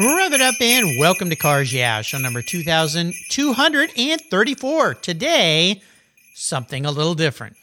[0.00, 4.94] Rev it up and welcome to Cars Yeah, show number 2234.
[4.94, 5.82] Today,
[6.32, 7.54] something a little different.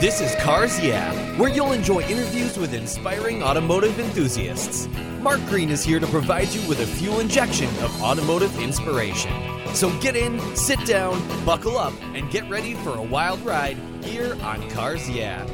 [0.00, 4.86] This is Cars Yeah, where you'll enjoy interviews with inspiring automotive enthusiasts.
[5.20, 9.32] Mark Green is here to provide you with a fuel injection of automotive inspiration.
[9.74, 14.36] So get in, sit down, buckle up, and get ready for a wild ride here
[14.42, 15.44] on Cars Yeah.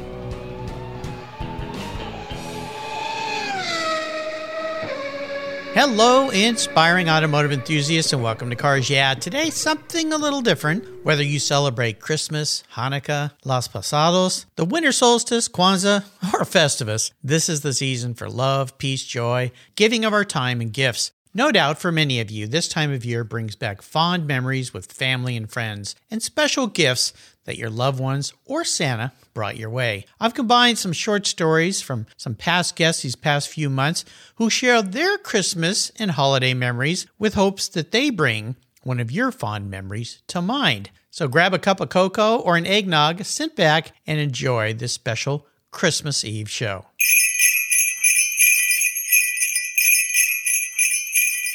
[5.73, 9.13] Hello, inspiring automotive enthusiasts, and welcome to Cars Yeah.
[9.13, 11.05] Today, something a little different.
[11.05, 16.03] Whether you celebrate Christmas, Hanukkah, Las Posadas, the winter solstice, Kwanzaa,
[16.33, 20.73] or Festivus, this is the season for love, peace, joy, giving of our time and
[20.73, 21.13] gifts.
[21.33, 24.91] No doubt for many of you, this time of year brings back fond memories with
[24.91, 27.13] family and friends and special gifts
[27.45, 30.05] that your loved ones or Santa brought your way.
[30.19, 34.05] I've combined some short stories from some past guests these past few months
[34.35, 39.31] who share their Christmas and holiday memories with hopes that they bring one of your
[39.31, 40.89] fond memories to mind.
[41.09, 45.45] So grab a cup of cocoa or an eggnog, sit back, and enjoy this special
[45.71, 46.85] Christmas Eve show.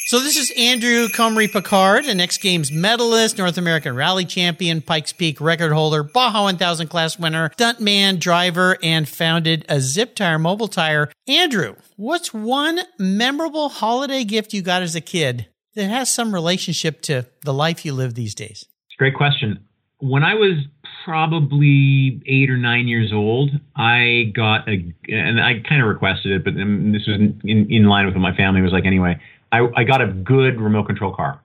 [0.07, 5.13] So this is Andrew Comrie Picard, an X Games medalist, North American Rally champion, Pikes
[5.13, 10.69] Peak record holder, Baja 1000 class winner, stuntman, driver, and founded a Zip Tire mobile
[10.69, 11.11] tire.
[11.27, 17.03] Andrew, what's one memorable holiday gift you got as a kid that has some relationship
[17.03, 18.65] to the life you live these days?
[18.99, 19.59] Great question.
[19.99, 20.65] When I was
[21.05, 26.45] probably eight or nine years old, I got a, and I kind of requested it,
[26.45, 29.21] but this was in, in line with what my family was like anyway.
[29.53, 31.41] I, I got a good remote control car,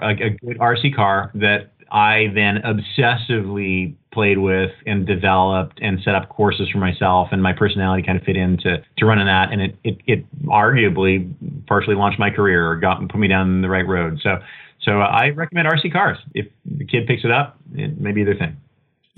[0.00, 6.14] a, a good RC car that I then obsessively played with and developed and set
[6.14, 9.62] up courses for myself and my personality kind of fit into to running that and
[9.62, 11.32] it, it, it arguably
[11.66, 14.18] partially launched my career or got put me down the right road.
[14.22, 14.38] So
[14.82, 16.18] so I recommend RC cars.
[16.34, 18.56] If the kid picks it up, it may be their thing.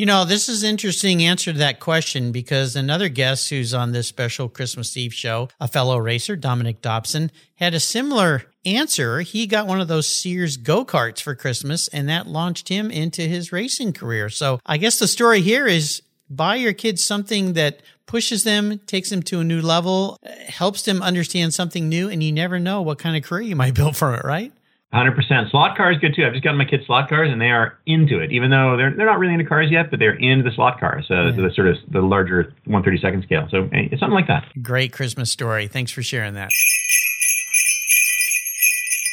[0.01, 3.93] You know, this is an interesting answer to that question because another guest who's on
[3.93, 9.21] this special Christmas Eve show, a fellow racer, Dominic Dobson, had a similar answer.
[9.21, 13.21] He got one of those Sears go karts for Christmas, and that launched him into
[13.21, 14.31] his racing career.
[14.31, 16.01] So I guess the story here is
[16.31, 21.03] buy your kids something that pushes them, takes them to a new level, helps them
[21.03, 24.15] understand something new, and you never know what kind of career you might build from
[24.15, 24.51] it, right?
[24.93, 25.49] Hundred percent.
[25.51, 26.27] Slot cars good too.
[26.27, 28.33] I've just gotten my kids slot cars, and they are into it.
[28.33, 31.07] Even though they're they're not really into cars yet, but they're into the slot cars,
[31.09, 31.31] uh, yeah.
[31.31, 33.47] the sort of the larger 132nd scale.
[33.53, 34.47] So it's something like that.
[34.61, 35.69] Great Christmas story.
[35.69, 36.51] Thanks for sharing that.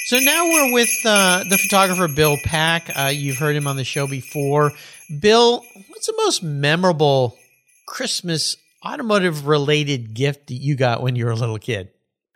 [0.07, 2.89] So now we're with uh, the photographer Bill Pack.
[2.95, 4.71] Uh, you've heard him on the show before.
[5.19, 7.38] Bill, what's the most memorable
[7.85, 11.89] Christmas automotive related gift that you got when you were a little kid?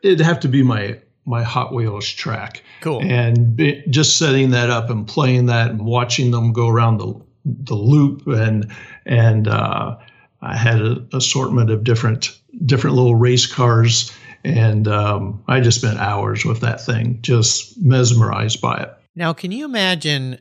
[0.03, 2.64] It'd have to be my my Hot Wheels track.
[2.82, 3.02] Cool.
[3.02, 7.14] And be, just setting that up and playing that and watching them go around the
[7.46, 8.72] the loop and
[9.06, 9.98] and uh,
[10.42, 14.12] I had an assortment of different different little race cars
[14.44, 18.94] and um, I just spent hours with that thing, just mesmerized by it.
[19.16, 20.40] Now, can you imagine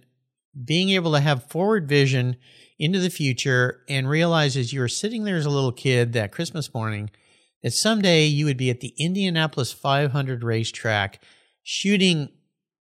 [0.64, 2.36] being able to have forward vision
[2.78, 6.32] into the future and realize as you were sitting there as a little kid that
[6.32, 7.10] Christmas morning
[7.62, 11.22] that someday you would be at the Indianapolis 500 racetrack
[11.62, 12.31] shooting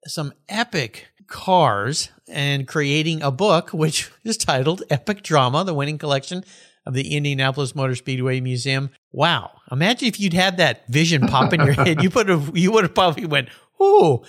[0.07, 6.45] some epic cars and creating a book which is titled Epic Drama, the winning collection
[6.87, 8.91] of the Indianapolis Motor Speedway Museum.
[9.13, 9.51] Wow.
[9.71, 12.03] Imagine if you'd had that vision pop in your head.
[12.03, 14.25] You would have you would have probably went, "Oh,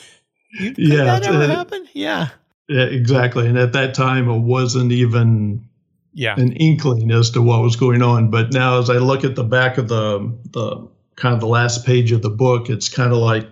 [0.58, 2.30] could yeah, that ever uh, happen?" Yeah.
[2.68, 3.48] Yeah, exactly.
[3.48, 5.69] And at that time it wasn't even
[6.14, 6.40] yeah.
[6.40, 8.30] an inkling as to what was going on.
[8.30, 11.86] But now, as I look at the back of the the kind of the last
[11.86, 13.50] page of the book, it's kind of like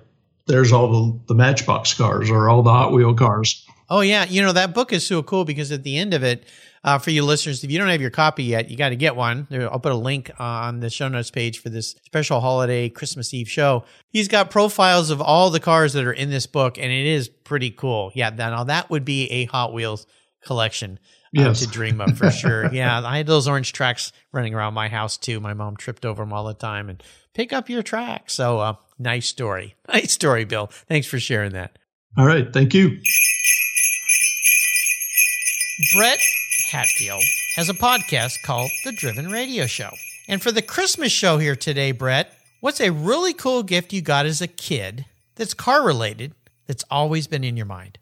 [0.48, 3.66] there's all the, the Matchbox cars or all the Hot Wheel cars.
[3.90, 6.46] Oh yeah, you know that book is so cool because at the end of it,
[6.84, 9.16] uh, for you listeners, if you don't have your copy yet, you got to get
[9.16, 9.48] one.
[9.52, 13.50] I'll put a link on the show notes page for this special holiday Christmas Eve
[13.50, 13.86] show.
[14.10, 17.30] He's got profiles of all the cars that are in this book, and it is
[17.30, 18.12] pretty cool.
[18.14, 20.06] Yeah, now that would be a Hot Wheels
[20.42, 21.00] collection
[21.38, 21.60] yes.
[21.60, 22.70] to dream of for sure.
[22.74, 25.40] yeah, I had those orange tracks running around my house too.
[25.40, 27.02] My mom tripped over them all the time and
[27.34, 28.30] pick up your track.
[28.30, 29.76] So, uh, nice story.
[29.88, 30.68] Nice story, Bill.
[30.68, 31.80] Thanks for sharing that.
[32.18, 32.52] All right.
[32.52, 33.00] Thank you.
[35.96, 36.20] Brett
[36.72, 37.24] Hatfield
[37.56, 39.92] has a podcast called The Driven Radio Show.
[40.28, 44.26] And for the Christmas show here today, Brett, what's a really cool gift you got
[44.26, 45.06] as a kid
[45.36, 46.34] that's car related
[46.66, 47.98] that's always been in your mind?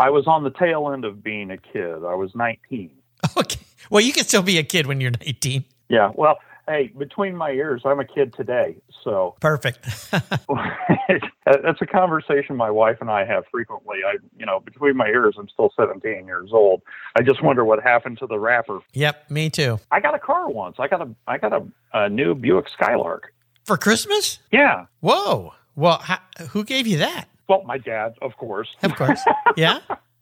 [0.00, 2.04] I was on the tail end of being a kid.
[2.04, 2.90] I was 19.
[3.36, 3.60] Okay.
[3.90, 5.64] Well, you can still be a kid when you're 19.
[5.88, 6.10] Yeah.
[6.14, 8.76] Well, hey, between my ears, I'm a kid today.
[9.04, 9.84] So Perfect.
[10.10, 13.98] that's a conversation my wife and I have frequently.
[14.06, 16.82] I, you know, between my ears, I'm still 17 years old.
[17.16, 18.80] I just wonder what happened to the rapper.
[18.94, 19.78] yep, me too.
[19.90, 20.76] I got a car once.
[20.78, 21.62] I got a, I got a,
[21.92, 23.34] a new Buick Skylark.
[23.64, 24.38] For Christmas?
[24.50, 24.86] Yeah.
[25.00, 25.52] Whoa.
[25.76, 26.18] Well, how,
[26.50, 27.26] who gave you that?
[27.50, 28.68] Well, my dad, of course.
[28.84, 29.20] Of course.
[29.56, 29.80] yeah.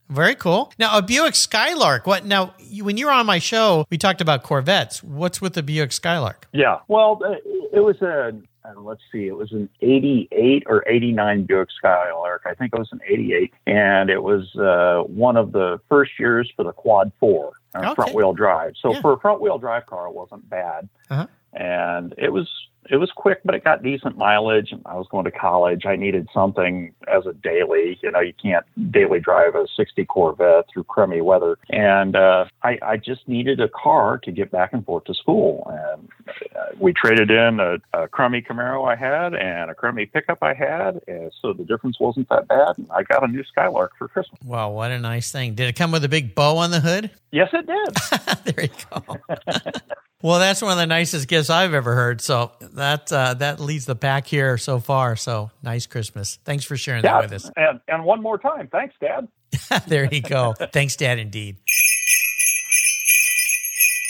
[0.08, 0.72] Very cool.
[0.78, 2.06] Now, a Buick Skylark.
[2.06, 2.24] What?
[2.24, 5.02] Now, you, when you were on my show, we talked about Corvettes.
[5.04, 6.48] What's with the Buick Skylark?
[6.54, 6.78] Yeah.
[6.88, 7.34] Well, uh,
[7.74, 8.28] it was a,
[8.64, 12.44] uh, let's see, it was an 88 or 89 Buick Skylark.
[12.46, 13.52] I think it was an 88.
[13.66, 17.94] And it was uh, one of the first years for the Quad 4, uh, Okay.
[17.94, 18.72] front wheel drive.
[18.80, 19.02] So Yeah.
[19.02, 20.88] for a front wheel drive car, it wasn't bad.
[21.10, 21.26] Uh-huh.
[21.52, 22.48] And it was
[22.90, 24.72] it was quick, but it got decent mileage.
[24.86, 25.84] I was going to college.
[25.86, 27.98] I needed something as a daily.
[28.02, 31.58] You know, you can't daily drive a 60 Corvette through crummy weather.
[31.68, 35.70] And uh, I, I just needed a car to get back and forth to school.
[35.70, 36.08] And
[36.56, 40.54] uh, we traded in a, a crummy Camaro I had and a crummy pickup I
[40.54, 41.00] had.
[41.06, 42.78] And so the difference wasn't that bad.
[42.78, 44.40] And I got a new Skylark for Christmas.
[44.44, 45.54] Wow, what a nice thing.
[45.54, 47.10] Did it come with a big bow on the hood?
[47.32, 48.44] Yes, it did.
[48.54, 49.18] there you go.
[50.22, 52.20] well, that's one of the nicest gifts I've ever heard.
[52.20, 55.14] So that uh, that leads the pack here so far.
[55.16, 56.38] So nice Christmas.
[56.44, 57.20] Thanks for sharing yeah.
[57.20, 57.50] that with us.
[57.56, 58.68] And, and one more time.
[58.68, 59.28] Thanks, Dad.
[59.86, 60.54] there you go.
[60.72, 61.58] Thanks, Dad, indeed.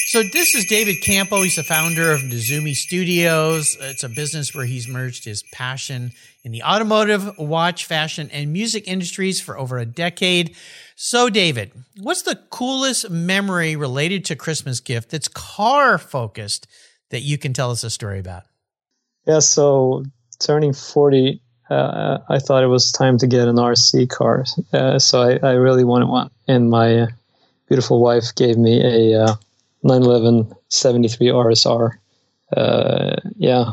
[0.09, 1.43] So this is David Campo.
[1.43, 3.77] He's the founder of Nizumi Studios.
[3.79, 6.13] It's a business where he's merged his passion
[6.43, 10.57] in the automotive, watch, fashion, and music industries for over a decade.
[11.01, 16.67] So, David, what's the coolest memory related to Christmas gift that's car focused
[17.11, 18.43] that you can tell us a story about?
[19.25, 20.03] Yeah, so
[20.41, 21.41] turning 40,
[21.71, 24.45] uh, I thought it was time to get an RC car.
[24.73, 26.31] Uh, so I, I really wanted one.
[26.49, 27.07] And my
[27.69, 29.37] beautiful wife gave me a uh,
[29.85, 31.93] 911 73 RSR.
[32.57, 33.71] Uh, yeah.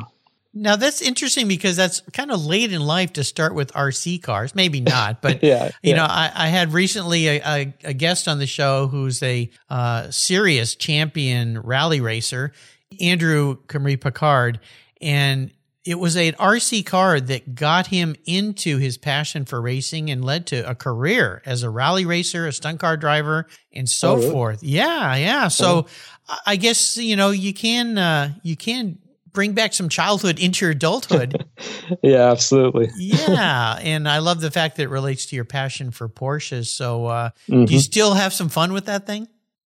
[0.57, 4.55] Now that's interesting because that's kind of late in life to start with RC cars.
[4.55, 5.95] Maybe not, but Yeah, you yeah.
[5.97, 10.09] know, I, I had recently a, a, a guest on the show who's a uh,
[10.11, 12.53] serious champion rally racer,
[13.01, 14.59] Andrew Comrie Picard,
[15.01, 15.51] and
[15.83, 20.47] it was an RC car that got him into his passion for racing and led
[20.47, 24.31] to a career as a rally racer, a stunt car driver, and so Oh, really?
[24.31, 24.63] forth.
[24.63, 25.47] Yeah, yeah.
[25.49, 25.85] So
[26.27, 28.97] I- I guess you know you can uh, you can
[29.35, 31.45] bring back some childhood into your adulthood.
[32.01, 32.89] Yeah, absolutely.
[32.97, 36.65] yeah, and I love the fact that it relates to your passion for Porsches.
[36.65, 37.67] So, uh, Mhm.
[37.67, 39.27] do you still have some fun with that thing?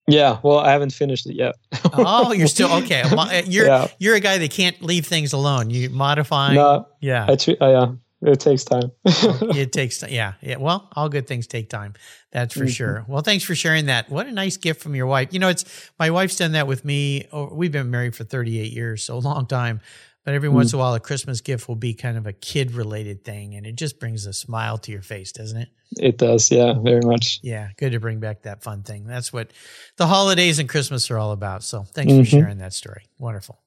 [0.08, 1.54] Yeah, well, I haven't finished it yet.
[1.94, 3.04] Oh, you're still okay.
[3.46, 3.88] You're Yeah.
[4.00, 5.70] you're a guy that can't leave things alone.
[5.70, 6.56] You modifying.
[6.56, 7.92] no, yeah, I tre- I, uh,
[8.24, 8.92] it takes time.
[9.06, 10.58] it takes yeah yeah.
[10.58, 11.94] Well, all good things take time.
[12.32, 12.70] That's for Mhm.
[12.76, 13.06] sure.
[13.08, 14.10] Well, thanks for sharing that.
[14.10, 15.30] What a nice gift from your wife.
[15.32, 15.66] You know, it's
[15.98, 17.26] my wife's done that with me.
[17.32, 19.82] Oh, we've been married for 38 years, so a long time.
[20.26, 22.74] But every once in a while, a Christmas gift will be kind of a kid
[22.74, 25.70] related thing, and it just brings a smile to your face, doesn't it?
[25.98, 26.52] it does.
[26.52, 27.40] Yeah, very much.
[27.42, 29.06] Yeah, good to bring back that fun thing.
[29.08, 29.50] That's what
[29.98, 31.64] the holidays and Christmas are all about.
[31.64, 32.20] So thanks Mhm.
[32.20, 33.06] for sharing that story.
[33.18, 33.58] Wonderful.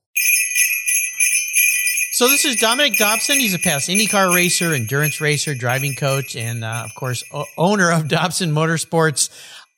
[2.23, 3.41] So this is Dominic Dobson.
[3.41, 7.91] He's a past IndyCar racer, endurance racer, driving coach, and uh, of course o- owner
[7.91, 9.29] of Dobson Motorsports.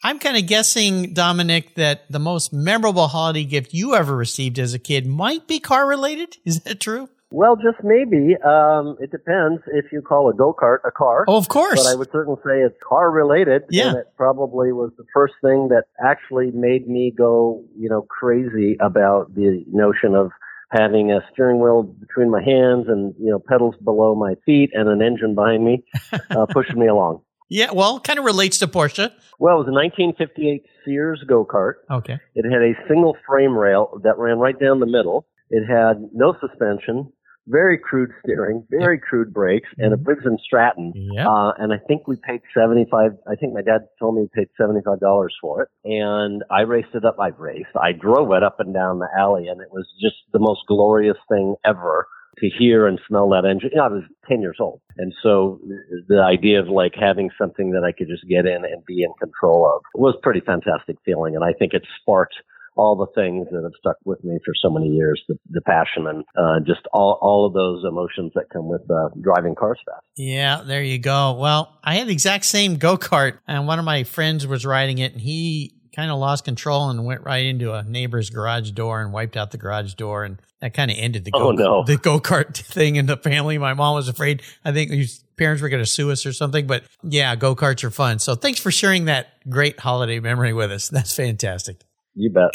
[0.02, 4.74] I'm kind of guessing, Dominic, that the most memorable holiday gift you ever received as
[4.74, 6.36] a kid might be car related.
[6.44, 7.08] Is that true?
[7.30, 8.36] Well, just maybe.
[8.44, 11.24] Um, it depends if you call a go kart a car.
[11.26, 11.82] Oh, of course.
[11.82, 13.62] But I would certainly say it's car related.
[13.70, 13.88] Yeah.
[13.88, 18.76] And it probably was the first thing that actually made me go, you know, crazy
[18.80, 20.30] about the notion of
[20.70, 24.88] having a steering wheel between my hands and, you know, pedals below my feet and
[24.88, 25.84] an engine behind me,
[26.30, 27.20] uh, pushing me along.
[27.48, 29.10] yeah, well, kind of relates to Porsche.
[29.38, 31.74] Well, it was a 1958 Sears go kart.
[31.90, 32.18] Okay.
[32.34, 35.26] It had a single frame rail that ran right down the middle.
[35.50, 37.12] It had no suspension,
[37.46, 40.92] very crude steering, very crude brakes, and it lives in Stratton.
[40.94, 41.28] Yeah.
[41.28, 44.48] Uh, and I think we paid 75, I think my dad told me we paid
[44.60, 45.68] $75 for it.
[45.84, 49.48] And I raced it up, I raced, I drove it up and down the alley
[49.48, 52.06] and it was just the most glorious thing ever
[52.38, 53.70] to hear and smell that engine.
[53.72, 54.80] You know, I was 10 years old.
[54.96, 55.60] And so
[56.08, 59.12] the idea of like having something that I could just get in and be in
[59.20, 61.34] control of was pretty fantastic feeling.
[61.36, 62.34] And I think it sparked
[62.76, 66.06] all the things that have stuck with me for so many years, the, the passion
[66.06, 70.04] and uh, just all, all of those emotions that come with uh, driving cars fast.
[70.16, 71.34] Yeah, there you go.
[71.34, 74.98] Well, I had the exact same go kart, and one of my friends was riding
[74.98, 79.00] it, and he kind of lost control and went right into a neighbor's garage door
[79.00, 81.84] and wiped out the garage door, and that kind of ended the go Oh, no.
[81.84, 83.58] the go kart thing in the family.
[83.58, 84.42] My mom was afraid.
[84.64, 86.66] I think his parents were going to sue us or something.
[86.66, 88.18] But yeah, go karts are fun.
[88.18, 90.88] So thanks for sharing that great holiday memory with us.
[90.88, 91.80] That's fantastic.
[92.14, 92.50] You bet.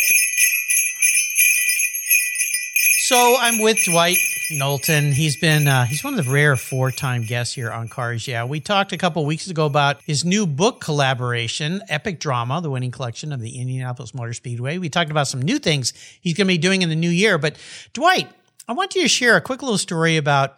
[3.10, 4.20] So I'm with Dwight
[4.52, 5.14] Knowlton.
[5.14, 8.28] He's been uh, he's one of the rare four time guests here on Cars.
[8.28, 12.70] Yeah, we talked a couple weeks ago about his new book collaboration, Epic Drama, the
[12.70, 14.78] winning collection of the Indianapolis Motor Speedway.
[14.78, 17.40] We talked about some new things he's going to be doing in the new year.
[17.40, 17.58] But
[17.94, 18.30] Dwight,
[18.68, 20.58] I want you to share a quick little story about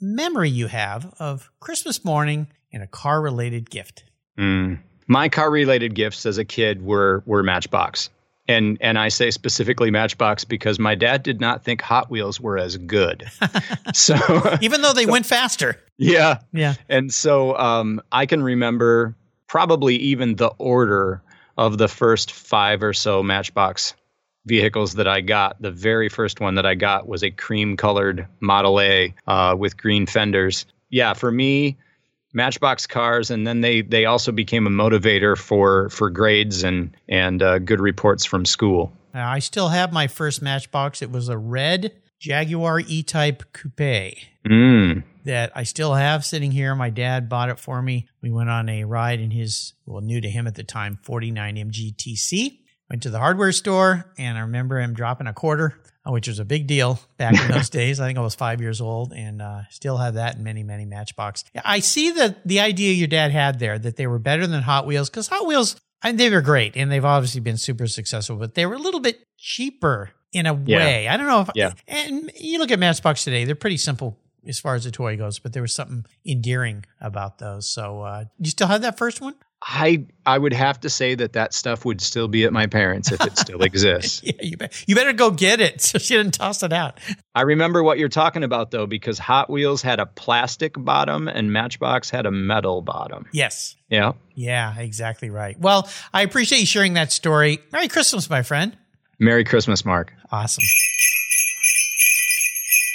[0.00, 4.04] memory you have of Christmas morning and a car related gift.
[4.38, 4.78] Mm.
[5.08, 8.08] My car related gifts as a kid were were Matchbox.
[8.48, 12.58] And and I say specifically Matchbox because my dad did not think Hot Wheels were
[12.58, 13.30] as good.
[13.94, 14.16] so
[14.60, 15.80] even though they so, went faster.
[15.96, 16.38] Yeah.
[16.52, 16.74] Yeah.
[16.88, 21.22] And so um, I can remember probably even the order
[21.56, 23.94] of the first five or so Matchbox
[24.46, 25.60] vehicles that I got.
[25.60, 29.76] The very first one that I got was a cream colored Model A uh, with
[29.76, 30.66] green fenders.
[30.90, 31.78] Yeah, for me,
[32.32, 37.42] Matchbox cars, and then they they also became a motivator for for grades and and
[37.42, 38.92] uh, good reports from school.
[39.14, 41.02] I still have my first Matchbox.
[41.02, 44.16] It was a red Jaguar E-Type Coupe.
[44.48, 45.02] Mm.
[45.24, 46.74] That I still have sitting here.
[46.74, 48.08] My dad bought it for me.
[48.22, 51.56] We went on a ride in his, well, new to him at the time, 49
[51.56, 52.58] MGTC.
[52.88, 56.44] Went to the hardware store, and I remember him dropping a quarter which was a
[56.44, 58.00] big deal back in those days.
[58.00, 60.84] I think I was five years old and uh, still have that in many, many
[60.84, 61.44] Matchbox.
[61.64, 64.86] I see the the idea your dad had there that they were better than Hot
[64.86, 68.36] Wheels because Hot Wheels, I mean, they were great and they've obviously been super successful,
[68.36, 70.76] but they were a little bit cheaper in a yeah.
[70.78, 71.08] way.
[71.08, 71.72] I don't know if, yeah.
[71.86, 75.38] and you look at Matchbox today, they're pretty simple as far as the toy goes,
[75.38, 77.68] but there was something endearing about those.
[77.68, 79.34] So, uh, you still have that first one?
[79.64, 83.12] I I would have to say that that stuff would still be at my parents
[83.12, 84.20] if it still exists.
[84.24, 86.98] yeah, you, be- you better go get it so she didn't toss it out.
[87.34, 91.52] I remember what you're talking about though, because Hot Wheels had a plastic bottom and
[91.52, 93.26] Matchbox had a metal bottom.
[93.32, 93.76] Yes.
[93.88, 94.12] Yeah.
[94.34, 95.58] Yeah, exactly right.
[95.60, 97.60] Well, I appreciate you sharing that story.
[97.72, 98.76] Merry Christmas, my friend.
[99.20, 100.12] Merry Christmas, Mark.
[100.32, 100.64] Awesome.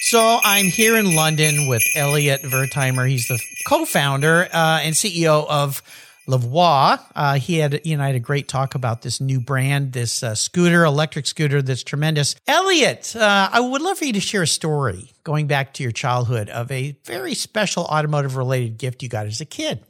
[0.02, 3.08] So I'm here in London with Elliot Wertheimer.
[3.10, 5.82] He's the co-founder uh, and CEO of
[6.28, 7.00] Levois.
[7.16, 10.24] Uh, he had, you know, I had a great talk about this new brand, this
[10.24, 12.36] uh, scooter, electric scooter that's tremendous.
[12.48, 15.92] Elliot, uh, I would love for you to share a story going back to your
[15.92, 19.84] childhood of a very special automotive related gift you got as a kid.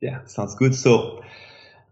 [0.00, 0.74] Yeah, sounds good.
[0.74, 1.22] So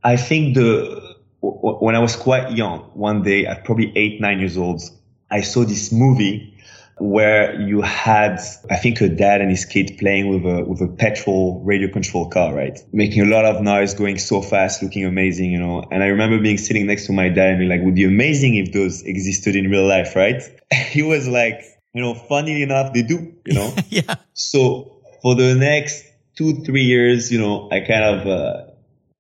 [0.03, 4.57] I think the, when I was quite young, one day at probably eight, nine years
[4.57, 4.83] old,
[5.31, 6.52] I saw this movie
[6.99, 8.39] where you had,
[8.71, 12.29] I think, a dad and his kid playing with a with a petrol radio control
[12.29, 12.79] car, right?
[12.93, 15.85] Making a lot of noise, going so fast, looking amazing, you know.
[15.91, 18.57] And I remember being sitting next to my dad and being like, "Would be amazing
[18.57, 23.03] if those existed in real life, right?" he was like, you know, funny enough, they
[23.03, 23.75] do, you know.
[23.89, 24.15] yeah.
[24.35, 26.05] So for the next
[26.37, 28.71] two three years, you know, I kind of uh,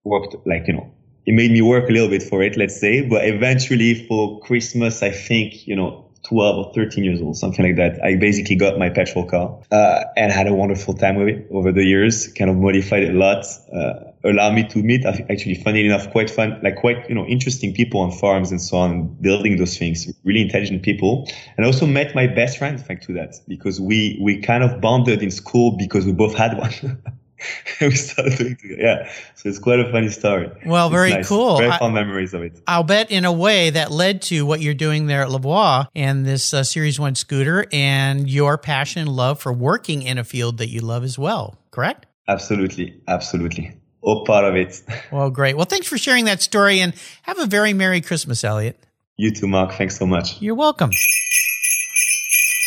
[0.05, 0.93] worked like you know
[1.27, 3.03] it made me work a little bit for it, let's say.
[3.03, 7.77] But eventually for Christmas, I think, you know, 12 or 13 years old, something like
[7.77, 8.03] that.
[8.03, 11.71] I basically got my petrol car uh, and had a wonderful time with it over
[11.71, 12.33] the years.
[12.33, 13.45] Kind of modified it a lot.
[13.71, 17.75] Uh, allowed me to meet actually, funny enough, quite fun, like quite you know interesting
[17.75, 20.11] people on farms and so on, building those things.
[20.25, 24.19] Really intelligent people, and I also met my best friend thanks to that because we
[24.23, 26.73] we kind of bonded in school because we both had one.
[27.81, 28.83] we started doing together.
[28.83, 29.13] Yeah.
[29.35, 30.51] So it's quite a funny story.
[30.67, 31.29] Well, very nice.
[31.29, 31.59] cool.
[31.59, 32.61] Very fond memories of it.
[32.67, 36.25] I'll bet in a way that led to what you're doing there at Levois and
[36.25, 40.59] this uh, Series 1 scooter and your passion and love for working in a field
[40.59, 42.07] that you love as well, correct?
[42.29, 43.01] Absolutely.
[43.09, 43.77] Absolutely.
[44.01, 44.83] All part of it.
[45.13, 45.57] well, great.
[45.57, 48.79] Well, thanks for sharing that story and have a very Merry Christmas, Elliot.
[49.17, 49.73] You too, Mark.
[49.73, 50.41] Thanks so much.
[50.41, 50.91] You're welcome.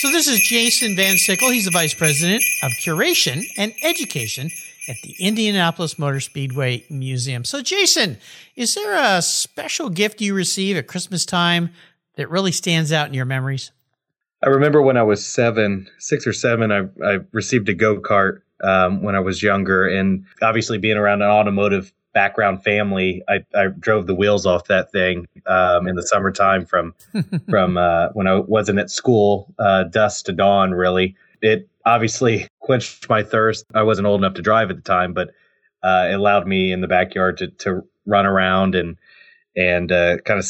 [0.06, 1.50] So this is Jason Van Sickle.
[1.50, 4.52] He's the Vice President of Curation and Education
[4.88, 7.44] at the Indianapolis Motor Speedway Museum.
[7.44, 8.20] So, Jason,
[8.56, 11.72] is there a special gift you receive at Christmas time
[12.18, 13.72] that really stands out in your memories?
[14.44, 18.42] I remember when I was seven, six or seven, I, I received a go kart
[18.62, 19.88] um, when I was younger.
[19.88, 24.92] And obviously, being around an automotive background family, I, I drove the wheels off that
[24.92, 26.96] thing um, in the summertime from
[27.50, 30.72] from uh, when I wasn't at school, uh, dusk to dawn.
[30.72, 33.66] Really, it obviously quenched my thirst.
[33.76, 35.30] I wasn't old enough to drive at the time, but
[35.84, 38.98] uh, it allowed me in the backyard to, to run around and
[39.56, 40.48] and uh, kind of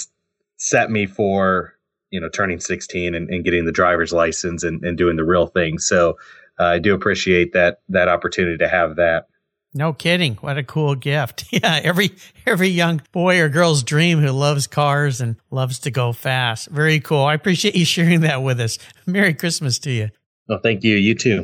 [0.57, 1.74] set me for
[2.12, 5.48] you know turning 16 and, and getting the driver's license and, and doing the real
[5.48, 5.79] thing.
[5.79, 6.17] So
[6.60, 9.27] uh, I do appreciate that that opportunity to have that.
[9.77, 10.36] No kidding.
[10.36, 11.46] What a cool gift.
[11.51, 12.12] Yeah, every
[12.46, 16.70] every young boy or girl's dream who loves cars and loves to go fast.
[16.70, 17.24] Very cool.
[17.24, 18.77] I appreciate you sharing that with us.
[19.05, 20.10] Merry Christmas to you.
[20.50, 20.96] Oh, thank you.
[20.96, 21.44] You too.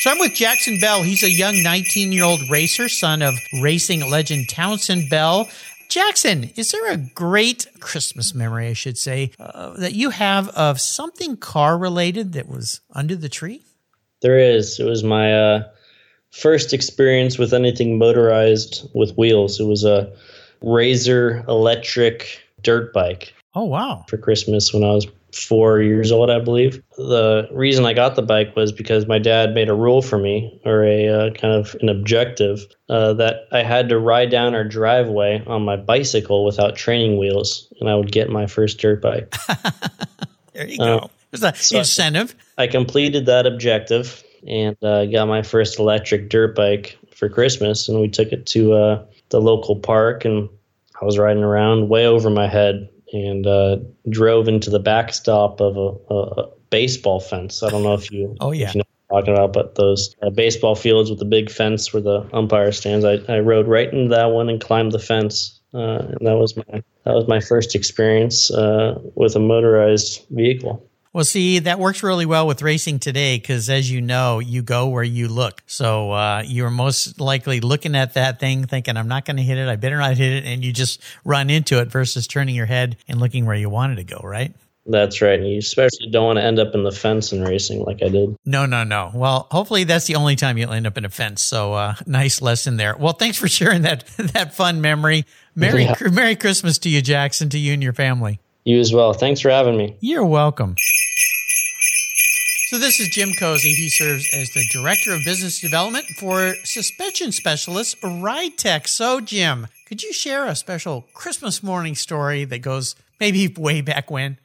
[0.00, 1.02] So I'm with Jackson Bell.
[1.02, 5.48] He's a young 19 year old racer, son of racing legend Townsend Bell.
[5.88, 10.80] Jackson, is there a great Christmas memory, I should say, uh, that you have of
[10.80, 13.62] something car related that was under the tree?
[14.20, 14.78] There is.
[14.80, 15.68] It was my uh,
[16.30, 19.60] first experience with anything motorized with wheels.
[19.60, 20.12] It was a
[20.60, 23.32] Razor electric dirt bike.
[23.54, 24.04] Oh, wow.
[24.08, 26.82] For Christmas when I was four years old, I believe.
[26.96, 30.60] The reason I got the bike was because my dad made a rule for me,
[30.64, 34.64] or a uh, kind of an objective, uh, that I had to ride down our
[34.64, 39.34] driveway on my bicycle without training wheels, and I would get my first dirt bike.
[40.54, 40.98] there you go.
[40.98, 42.34] Uh, There's an so incentive.
[42.56, 48.00] I completed that objective and uh, got my first electric dirt bike for Christmas, and
[48.00, 50.48] we took it to uh, the local park, and
[51.00, 53.78] I was riding around way over my head and uh,
[54.08, 57.62] drove into the backstop of a, a, baseball fence.
[57.62, 60.74] I don't know if you, oh yeah, you know talking about, but those uh, baseball
[60.74, 63.04] fields with the big fence where the umpire stands.
[63.04, 66.56] I, I rode right into that one and climbed the fence, uh, and that was
[66.56, 70.87] my that was my first experience uh, with a motorized vehicle.
[71.12, 74.88] Well, see, that works really well with racing today because, as you know, you go
[74.88, 75.62] where you look.
[75.66, 79.58] So uh, you're most likely looking at that thing, thinking, "I'm not going to hit
[79.58, 79.68] it.
[79.68, 82.96] I better not hit it," and you just run into it versus turning your head
[83.08, 84.20] and looking where you wanted to go.
[84.22, 84.54] Right?
[84.88, 85.38] That's right.
[85.38, 88.08] And you especially don't want to end up in the fence in racing like I
[88.08, 88.36] did.
[88.46, 89.10] No, no, no.
[89.14, 91.44] Well, hopefully that's the only time you'll end up in a fence.
[91.44, 92.96] So uh, nice lesson there.
[92.96, 95.26] Well, thanks for sharing that that fun memory.
[95.54, 95.96] Merry yeah.
[96.10, 98.40] Merry Christmas to you, Jackson, to you and your family.
[98.68, 99.14] You as well.
[99.14, 99.96] Thanks for having me.
[100.00, 100.74] You're welcome.
[102.66, 103.72] So this is Jim Cozy.
[103.72, 108.86] He serves as the Director of Business Development for Suspension Specialist Ride Tech.
[108.86, 114.10] So Jim, could you share a special Christmas morning story that goes maybe way back
[114.10, 114.36] when?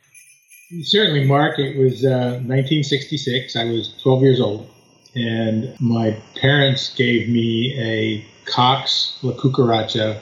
[0.84, 1.60] Certainly, Mark.
[1.60, 3.58] It was uh, 1966.
[3.58, 4.70] I was 12 years old,
[5.16, 10.22] and my parents gave me a Cox La Cucaracha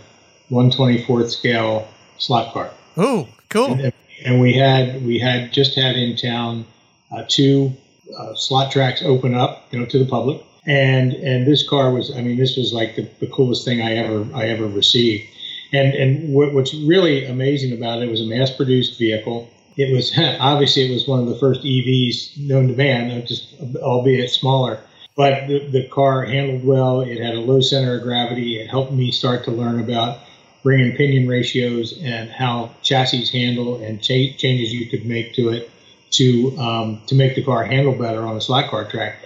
[0.49, 2.71] 124th scale slot car.
[2.97, 3.73] Oh, cool!
[3.73, 3.93] And,
[4.25, 6.65] and, we had we had just had in town
[7.11, 7.73] uh, two
[8.17, 10.41] uh, slot tracks open up, you know, to the public.
[10.65, 13.95] And and this car was, I mean, this was like the, the coolest thing I
[13.95, 15.27] ever I ever received.
[15.73, 19.49] And and what, what's really amazing about it, it was a mass-produced vehicle.
[19.77, 23.53] It was obviously it was one of the first EVs known to man, uh, just
[23.77, 24.79] albeit smaller.
[25.15, 27.01] But the, the car handled well.
[27.01, 28.59] It had a low center of gravity.
[28.59, 30.19] It helped me start to learn about
[30.63, 35.49] ring and pinion ratios and how chassis handle and cha- changes you could make to
[35.49, 35.69] it
[36.11, 39.17] to um, to make the car handle better on a slot car track.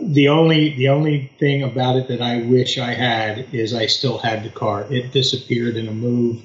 [0.00, 4.18] The only the only thing about it that I wish I had is I still
[4.18, 4.86] had the car.
[4.90, 6.40] It disappeared in a move,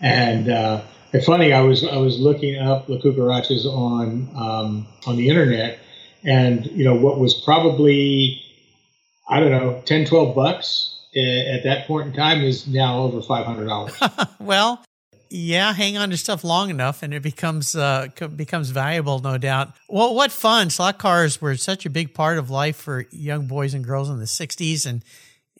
[0.00, 0.82] and uh,
[1.24, 1.52] funny.
[1.52, 5.78] I was I was looking up La Cucarachas on um, on the internet,
[6.24, 8.42] and you know what was probably
[9.28, 13.44] I don't know 10, 12 bucks at that point in time is now over five
[13.44, 13.94] hundred dollars.
[14.40, 14.82] well,
[15.30, 19.72] yeah, hang on to stuff long enough, and it becomes uh, becomes valuable, no doubt.
[19.88, 20.70] Well, what fun!
[20.70, 24.18] Slot cars were such a big part of life for young boys and girls in
[24.18, 25.02] the '60s, and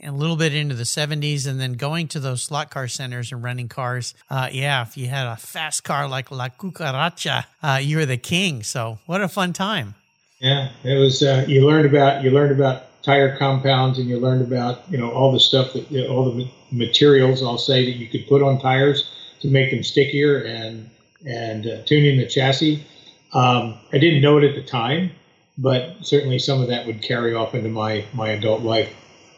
[0.02, 3.30] and a little bit into the 70s, and then going to those slot car centers
[3.30, 4.14] and renting cars.
[4.28, 8.16] Uh, yeah, if you had a fast car like La Cucaracha, uh, you were the
[8.16, 8.64] king.
[8.64, 9.94] So what a fun time!
[10.40, 11.22] Yeah, it was.
[11.22, 15.10] Uh, you learned about you learned about tire compounds, and you learned about you know
[15.10, 18.42] all the stuff that you know, all the materials I'll say that you could put
[18.42, 19.10] on tires
[19.40, 20.88] to make them stickier and
[21.26, 22.84] and uh, tuning the chassis.
[23.32, 25.10] Um, I didn't know it at the time,
[25.58, 28.92] but certainly some of that would carry off into my my adult life.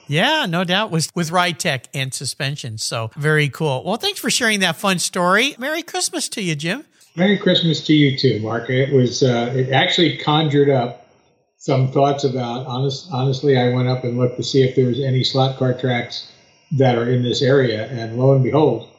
[0.06, 2.78] Yeah, no doubt with with ride tech and suspension.
[2.78, 3.82] So very cool.
[3.84, 5.54] Well, thanks for sharing that fun story.
[5.58, 6.84] Merry Christmas to you, Jim.
[7.16, 8.68] Merry Christmas to you too, Mark.
[8.68, 11.03] It was uh, it actually conjured up
[11.64, 15.00] some thoughts about honest honestly I went up and looked to see if there was
[15.00, 16.30] any slot car tracks
[16.72, 18.90] that are in this area and lo and behold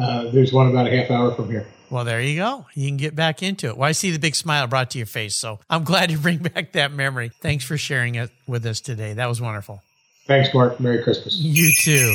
[0.00, 1.66] uh, there's one about a half hour from here.
[1.88, 2.66] Well, there you go.
[2.74, 3.76] You can get back into it.
[3.76, 5.36] Well, I see the big smile brought to your face.
[5.36, 7.30] So I'm glad to bring back that memory.
[7.40, 9.14] Thanks for sharing it with us today.
[9.14, 9.82] That was wonderful.
[10.26, 10.80] Thanks, Mark.
[10.80, 11.38] Merry Christmas.
[11.38, 12.14] You too.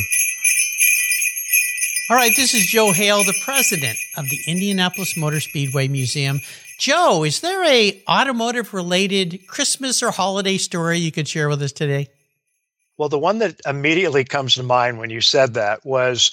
[2.10, 6.42] All right, this is Joe Hale, the president of the Indianapolis Motor Speedway Museum.
[6.82, 11.72] Joe, is there a automotive related Christmas or holiday story you could share with us
[11.72, 12.08] today?
[12.98, 16.32] Well, the one that immediately comes to mind when you said that was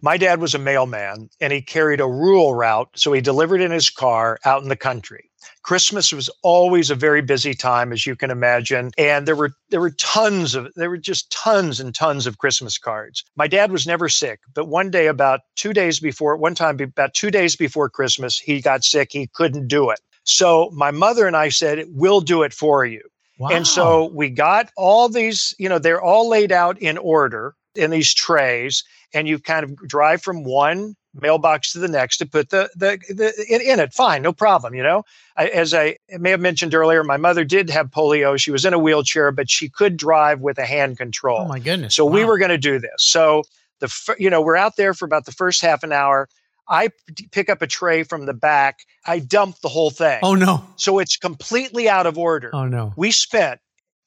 [0.00, 3.72] my dad was a mailman and he carried a rural route, so he delivered in
[3.72, 5.27] his car out in the country.
[5.62, 9.80] Christmas was always a very busy time, as you can imagine, and there were there
[9.80, 13.24] were tons of there were just tons and tons of Christmas cards.
[13.36, 17.14] My dad was never sick, but one day, about two days before, one time about
[17.14, 19.12] two days before Christmas, he got sick.
[19.12, 20.00] He couldn't do it.
[20.24, 23.02] So my mother and I said, "We'll do it for you."
[23.38, 23.50] Wow.
[23.50, 27.90] And so we got all these, you know, they're all laid out in order in
[27.90, 28.82] these trays
[29.14, 32.98] and you kind of drive from one mailbox to the next to put the the,
[33.08, 35.04] the in, in it fine no problem you know
[35.36, 38.74] I, as i may have mentioned earlier my mother did have polio she was in
[38.74, 41.94] a wheelchair but she could drive with a hand control Oh my goodness.
[41.94, 42.90] so we were going to do this.
[42.98, 43.42] So
[43.80, 46.28] the you know we're out there for about the first half an hour.
[46.68, 46.90] I
[47.30, 48.80] pick up a tray from the back.
[49.06, 50.18] I dump the whole thing.
[50.22, 50.64] Oh no.
[50.76, 52.50] So it's completely out of order.
[52.52, 52.92] Oh no.
[52.96, 53.60] We spent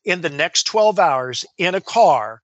[0.06, 2.42] in the next 12 hours in a car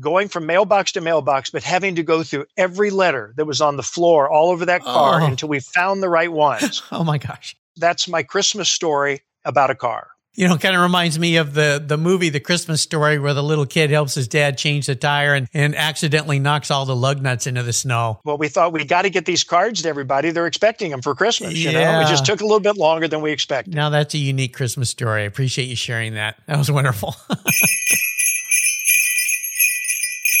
[0.00, 3.76] going from mailbox to mailbox, but having to go through every letter that was on
[3.76, 5.26] the floor all over that car Oh.
[5.26, 6.82] until we found the right ones.
[6.92, 7.56] Oh my gosh.
[7.76, 10.08] That's my Christmas story about a car.
[10.34, 13.34] You know, it kind of reminds me of the the movie The Christmas Story where
[13.34, 16.96] the little kid helps his dad change the tire and, and accidentally knocks all the
[16.96, 18.18] lug nuts into the snow.
[18.24, 20.30] Well, we thought we got to get these cards to everybody.
[20.30, 21.52] They're expecting them for Christmas.
[21.54, 23.74] You know, it just took a little bit longer than we expected.
[23.74, 25.20] Now that's a unique Christmas story.
[25.22, 26.36] I appreciate you sharing that.
[26.46, 27.14] That was wonderful.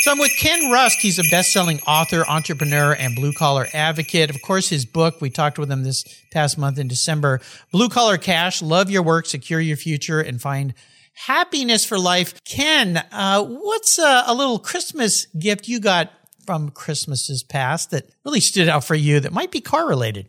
[0.02, 0.98] So I'm with Ken Rusk.
[0.98, 4.30] He's a best-selling author, entrepreneur, and blue-collar advocate.
[4.30, 8.18] Of course, his book, we talked with him this past month in December, Blue Collar
[8.18, 10.74] Cash, Love Your Work, Secure Your Future, and Find
[11.14, 12.42] Happiness for Life.
[12.42, 16.10] Ken, uh, what's a, a little Christmas gift you got
[16.46, 20.26] from Christmases past that really stood out for you that might be car-related?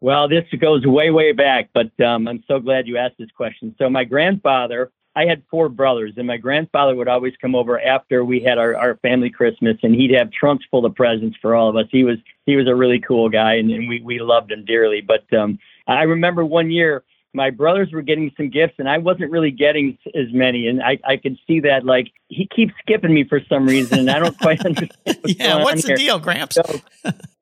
[0.00, 3.72] Well, this goes way, way back, but um, I'm so glad you asked this question.
[3.78, 8.22] So, my grandfather, I had four brothers, and my grandfather would always come over after
[8.22, 11.70] we had our, our family Christmas, and he'd have trunks full of presents for all
[11.70, 11.86] of us.
[11.90, 15.00] He was he was a really cool guy, and, and we we loved him dearly.
[15.00, 17.02] But um, I remember one year
[17.32, 20.98] my brothers were getting some gifts, and I wasn't really getting as many, and I
[21.02, 24.38] I could see that like he keeps skipping me for some reason, and I don't
[24.38, 24.92] quite understand.
[25.04, 25.96] What's Yeah, what's the here.
[25.96, 26.56] deal, Gramps?
[26.56, 26.62] So,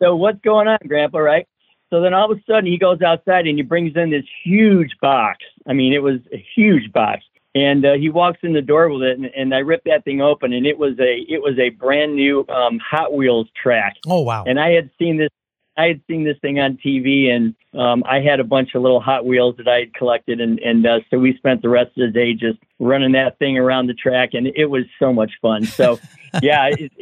[0.00, 1.18] so what's going on, Grandpa?
[1.18, 1.48] Right?
[1.90, 4.92] So then all of a sudden he goes outside and he brings in this huge
[5.00, 5.38] box.
[5.66, 7.22] I mean, it was a huge box.
[7.54, 10.20] And uh, he walks in the door with it, and, and I ripped that thing
[10.20, 13.94] open, and it was a it was a brand new um, Hot Wheels track.
[14.08, 14.44] Oh wow!
[14.44, 15.30] And I had seen this
[15.76, 19.00] I had seen this thing on TV, and um, I had a bunch of little
[19.00, 22.06] Hot Wheels that I had collected, and and uh, so we spent the rest of
[22.06, 25.64] the day just running that thing around the track, and it was so much fun.
[25.64, 25.98] So
[26.42, 26.92] yeah, it,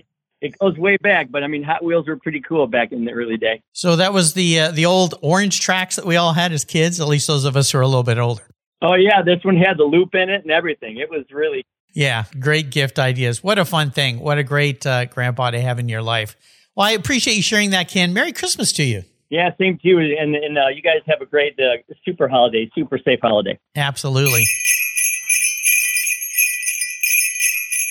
[0.40, 3.12] it goes way back, but I mean Hot Wheels were pretty cool back in the
[3.12, 3.62] early day.
[3.72, 6.98] So that was the uh, the old orange tracks that we all had as kids.
[6.98, 8.42] At least those of us who are a little bit older.
[8.82, 10.98] Oh yeah, this one had the loop in it and everything.
[10.98, 11.64] It was really
[11.94, 13.42] Yeah, great gift ideas.
[13.42, 14.18] What a fun thing.
[14.20, 16.36] What a great uh, grandpa to have in your life.
[16.74, 18.12] Well, I appreciate you sharing that, Ken.
[18.12, 19.04] Merry Christmas to you.
[19.30, 19.50] yeah.
[19.60, 22.98] Same to you, and and uh, you guys have a great uh, super holiday, super
[22.98, 23.58] safe holiday.
[23.76, 24.44] Absolutely.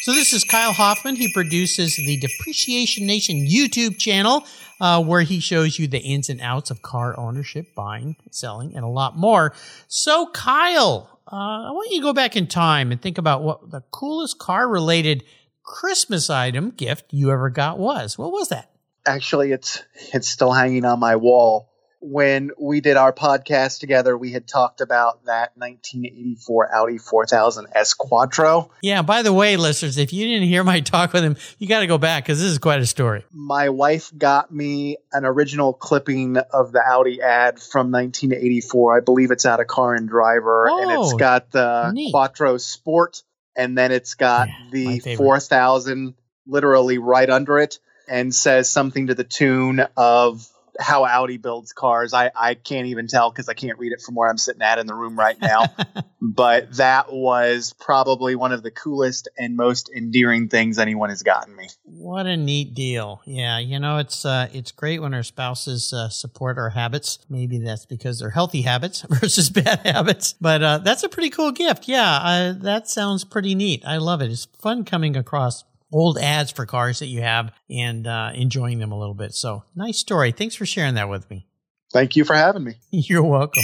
[0.01, 1.15] So this is Kyle Hoffman.
[1.15, 4.45] He produces the Depreciation Nation YouTube channel,
[4.82, 8.84] uh, where he shows you the ins and outs of car ownership, buying, selling, and
[8.84, 9.54] a lot more.
[9.88, 13.70] So, Kyle, uh, I want you to go back in time and think about what
[13.70, 15.24] the coolest car-related
[15.63, 18.17] Christmas item gift you ever got was.
[18.17, 18.72] What was that?
[19.06, 21.70] Actually, it's it's still hanging on my wall.
[22.04, 27.94] When we did our podcast together, we had talked about that 1984 Audi 4000 S
[27.94, 28.72] Quattro.
[28.82, 29.04] Yeah.
[29.04, 31.88] By the way, listeners, if you didn't hear my talk with him, you got to
[31.88, 33.24] go back because this is quite a story.
[33.32, 38.98] My wife got me an original clipping of the Audi ad from 1984.
[38.98, 42.12] I believe it's out of Car and Driver, and it's oh, got the neat.
[42.12, 43.22] Quattro Sport,
[43.56, 46.16] and then it's got the 4000
[46.48, 47.78] literally right under it,
[48.10, 50.48] and says something to the tune of
[50.82, 52.13] how Audi builds cars.
[52.13, 54.80] I, I can't even tell because I can't read it from where I'm sitting at
[54.80, 55.65] in the room right now.
[56.22, 61.56] but that was probably one of the coolest and most endearing things anyone has gotten
[61.56, 61.70] me.
[61.84, 63.22] What a neat deal.
[63.26, 67.20] Yeah, you know, it's uh, it's great when our spouses uh, support our habits.
[67.30, 70.34] Maybe that's because they're healthy habits versus bad habits.
[70.39, 71.88] But uh, that's a pretty cool gift.
[71.88, 73.84] Yeah, uh, that sounds pretty neat.
[73.86, 74.32] I love it.
[74.32, 78.91] It's fun coming across old ads for cars that you have and uh, enjoying them
[78.91, 79.34] a little bit.
[79.34, 80.32] So nice story.
[80.32, 81.47] Thanks for sharing that with me.
[81.91, 82.75] Thank you for having me.
[82.91, 83.63] You're welcome.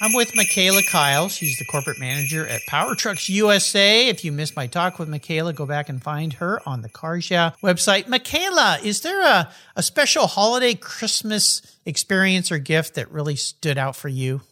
[0.00, 1.28] I'm with Michaela Kyle.
[1.28, 4.08] She's the corporate manager at Power Trucks USA.
[4.08, 7.30] If you missed my talk with Michaela, go back and find her on the Cars
[7.30, 8.06] Yeah website.
[8.06, 13.96] Michaela, is there a, a special holiday Christmas experience or gift that really stood out
[13.96, 14.42] for you?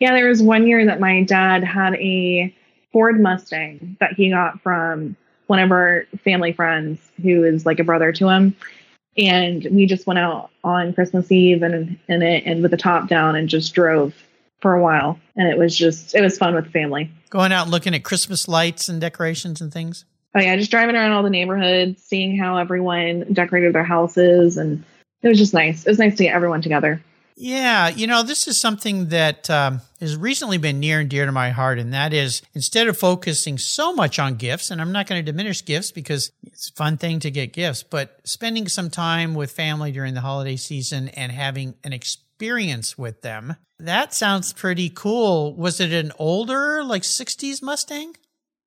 [0.00, 2.54] Yeah, there was one year that my dad had a
[2.92, 7.84] Ford Mustang that he got from one of our family friends who is like a
[7.84, 8.54] brother to him.
[9.16, 13.08] And we just went out on Christmas Eve and in it and with the top
[13.08, 14.14] down and just drove
[14.60, 15.18] for a while.
[15.36, 17.10] And it was just it was fun with the family.
[17.30, 20.04] Going out looking at Christmas lights and decorations and things?
[20.34, 24.84] Oh yeah, just driving around all the neighborhoods, seeing how everyone decorated their houses and
[25.22, 25.84] it was just nice.
[25.84, 27.02] It was nice to get everyone together.
[27.40, 31.30] Yeah, you know, this is something that um, has recently been near and dear to
[31.30, 35.06] my heart, and that is instead of focusing so much on gifts, and I'm not
[35.06, 38.90] going to diminish gifts because it's a fun thing to get gifts, but spending some
[38.90, 43.54] time with family during the holiday season and having an experience with them.
[43.78, 45.54] That sounds pretty cool.
[45.54, 48.16] Was it an older, like 60s Mustang?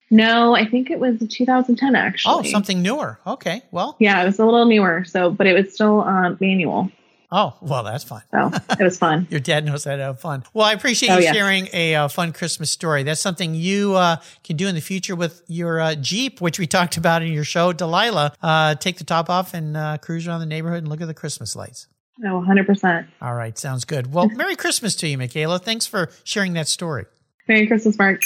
[0.09, 2.33] No, I think it was 2010 actually.
[2.33, 3.19] Oh, something newer.
[3.27, 3.97] Okay, well.
[3.99, 6.89] Yeah, it was a little newer, so but it was still uh, manual.
[7.33, 8.21] Oh, well, that's fun.
[8.31, 9.25] So it was fun.
[9.31, 10.43] Your dad knows how to have fun.
[10.53, 11.31] Well, I appreciate Oh, you yeah.
[11.33, 13.03] sharing a uh, fun Christmas story.
[13.03, 16.67] That's something you uh, can do in the future with your uh, Jeep, which we
[16.77, 18.33] talked about in your show, Delilah.
[18.41, 21.13] Uh, take the top off and uh, cruise around the neighborhood and look at the
[21.13, 21.87] Christmas lights.
[22.17, 23.07] No, 100%.
[23.21, 24.13] All right, sounds good.
[24.13, 25.57] Well, Merry Christmas to you, Michaela.
[25.59, 27.05] Thanks for sharing that story.
[27.47, 28.19] Merry Christmas, Mark.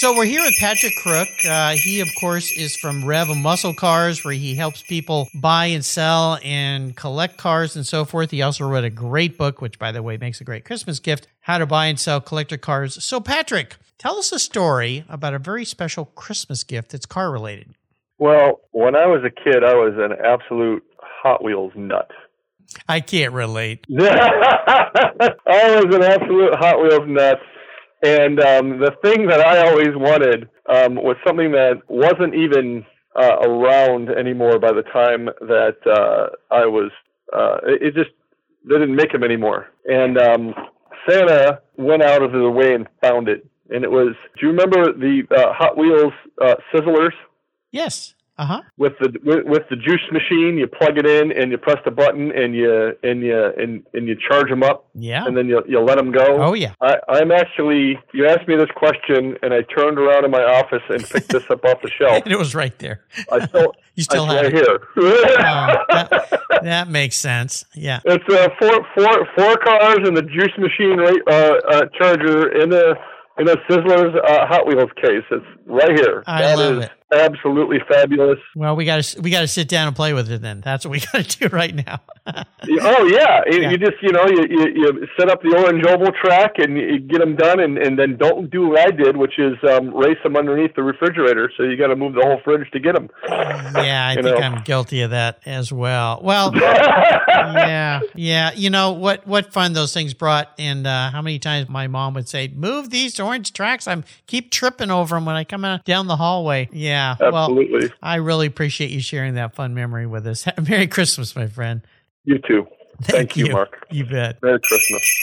[0.00, 1.28] So we're here with Patrick Crook.
[1.46, 5.84] Uh, he, of course, is from Rev Muscle Cars, where he helps people buy and
[5.84, 8.30] sell and collect cars and so forth.
[8.30, 11.28] He also wrote a great book, which, by the way, makes a great Christmas gift:
[11.40, 13.04] How to Buy and Sell Collector Cars.
[13.04, 17.74] So, Patrick, tell us a story about a very special Christmas gift that's car related.
[18.16, 22.10] Well, when I was a kid, I was an absolute Hot Wheels nut.
[22.88, 23.84] I can't relate.
[24.00, 24.64] I
[25.46, 27.38] was an absolute Hot Wheels nut.
[28.02, 32.84] And um, the thing that I always wanted um, was something that wasn't even
[33.14, 36.90] uh, around anymore by the time that uh, I was.
[37.32, 38.10] Uh, it, it just
[38.64, 39.68] they didn't make them anymore.
[39.86, 40.54] And um,
[41.08, 43.46] Santa went out of his way and found it.
[43.70, 44.14] And it was.
[44.38, 47.12] Do you remember the uh, Hot Wheels uh, Sizzlers?
[47.70, 48.14] Yes.
[48.40, 48.62] Uh huh.
[48.78, 51.90] with the with, with the juice machine you plug it in and you press the
[51.90, 55.26] button and you and you and, and you charge them up Yeah.
[55.26, 56.72] and then you you let them go Oh, yeah.
[56.80, 60.82] I, i'm actually you asked me this question and i turned around in my office
[60.88, 63.04] and picked this up off the shelf And it was right there.
[63.30, 64.52] i still You still it's have it.
[64.54, 67.64] here Oh, that, that makes sense.
[67.74, 68.00] Yeah.
[68.06, 72.72] it's uh, four four four cars and the juice machine right, uh, uh, charger in
[72.72, 72.94] a
[73.38, 76.90] in a sizzler's uh, hot wheels case it's right here I That love is it.
[77.12, 80.42] Absolutely fabulous Well, we got to we got to sit down and play with it.
[80.42, 82.00] Then that's what we got to do right now.
[82.26, 83.42] Oh yeah.
[83.50, 86.76] You, you just you know you, you, you set up the orange oval track and
[86.76, 89.94] you get them done and, and then don't do what I did, which is um,
[89.94, 91.50] race them underneath the refrigerator.
[91.56, 93.08] So you got to move the whole fridge to get them.
[93.28, 94.36] Yeah, I think know.
[94.36, 96.20] I'm guilty of that as well.
[96.22, 98.52] Well, yeah, yeah.
[98.52, 99.26] You know what?
[99.26, 102.90] What fun those things brought, and uh, how many times my mom would say, "Move
[102.90, 106.68] these orange tracks." I'm keep tripping over them when I come out down the hallway.
[106.72, 107.88] Yeah, Absolutely.
[107.88, 110.46] Well, I really appreciate you sharing that fun memory with us.
[110.68, 111.82] Merry Christmas, my friend.
[112.24, 112.66] You too.
[113.02, 113.86] Thank, you, Mark.
[113.90, 114.42] You bet.
[114.42, 115.14] Merry Christmas.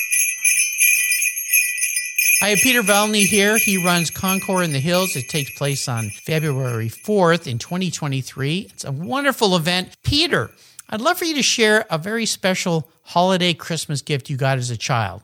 [2.41, 3.57] I have Peter Valney here.
[3.57, 5.15] He runs Concours in the Hills.
[5.15, 8.69] It takes place on February 4th in 2023.
[8.71, 9.97] It's a wonderful event.
[10.03, 10.51] Peter,
[10.89, 14.69] I'd love for you to share a very special holiday Christmas gift you got as
[14.69, 15.23] a child.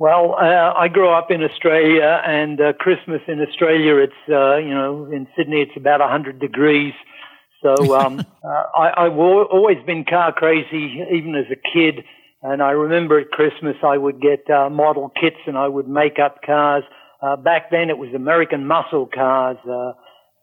[0.00, 4.72] Well, uh, I grew up in Australia, and uh, Christmas in Australia, it's uh, you
[4.72, 6.94] know in Sydney it's about hundred degrees.
[7.62, 12.04] So um, uh, I, I've always been car crazy, even as a kid.
[12.42, 16.20] And I remember at Christmas I would get uh, model kits and I would make
[16.24, 16.84] up cars.
[17.20, 19.56] Uh, back then it was American muscle cars.
[19.68, 19.94] Uh,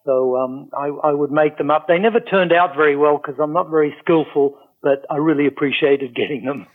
[0.05, 1.87] so um, I, I would make them up.
[1.87, 6.13] They never turned out very well because I'm not very skillful, but I really appreciated
[6.13, 6.67] getting them.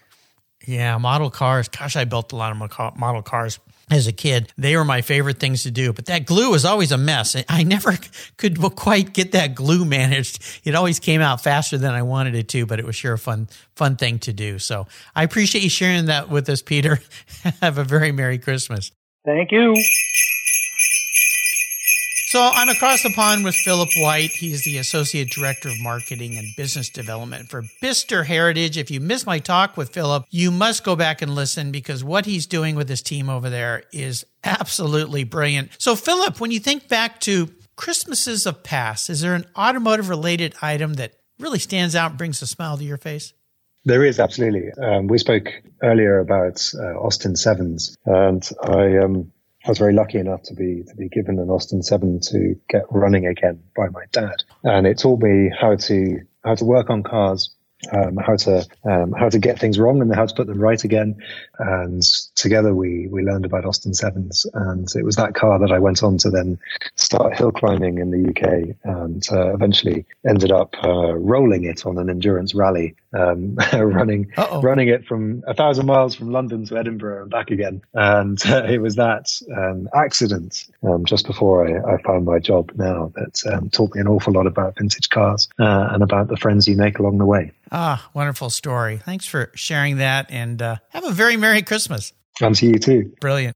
[0.66, 1.68] Yeah, model cars.
[1.68, 3.58] Gosh, I built a lot of model cars
[3.90, 4.52] as a kid.
[4.56, 7.34] They were my favorite things to do, but that glue was always a mess.
[7.48, 7.98] I never
[8.36, 10.42] could quite get that glue managed.
[10.64, 13.18] It always came out faster than I wanted it to, but it was sure a
[13.18, 14.58] fun, fun thing to do.
[14.58, 17.00] So I appreciate you sharing that with us, Peter.
[17.60, 18.92] Have a very Merry Christmas.
[19.24, 19.74] Thank you.
[22.30, 24.30] So I'm across the pond with Philip White.
[24.30, 28.78] He's the Associate Director of Marketing and Business Development for Bicester Heritage.
[28.78, 32.26] If you missed my talk with Philip, you must go back and listen because what
[32.26, 35.70] he's doing with his team over there is absolutely brilliant.
[35.78, 40.54] So, Philip, when you think back to Christmases of past, is there an automotive related
[40.62, 43.32] item that really stands out and brings a smile to your face?
[43.86, 44.70] There is absolutely.
[44.80, 45.48] Um, we spoke
[45.82, 49.32] earlier about uh, Austin Sevens, and I um,
[49.64, 52.84] I was very lucky enough to be to be given an Austin Seven to get
[52.90, 57.02] running again by my dad, and it taught me how to how to work on
[57.02, 57.50] cars,
[57.92, 60.82] um, how to um, how to get things wrong and how to put them right
[60.82, 61.16] again.
[61.58, 62.02] And
[62.36, 66.02] together we we learned about Austin Sevens, and it was that car that I went
[66.02, 66.58] on to then
[66.94, 71.98] start hill climbing in the UK, and uh, eventually ended up uh, rolling it on
[71.98, 74.62] an endurance rally um, running Uh-oh.
[74.62, 77.82] running it from a thousand miles from London to Edinburgh and back again.
[77.94, 82.72] And uh, it was that um, accident um, just before I, I found my job
[82.76, 86.36] now that um, taught me an awful lot about vintage cars uh, and about the
[86.36, 87.52] friends you make along the way.
[87.72, 88.98] Ah, wonderful story.
[88.98, 92.12] Thanks for sharing that and uh, have a very Merry Christmas.
[92.40, 93.12] And to you too.
[93.20, 93.54] Brilliant.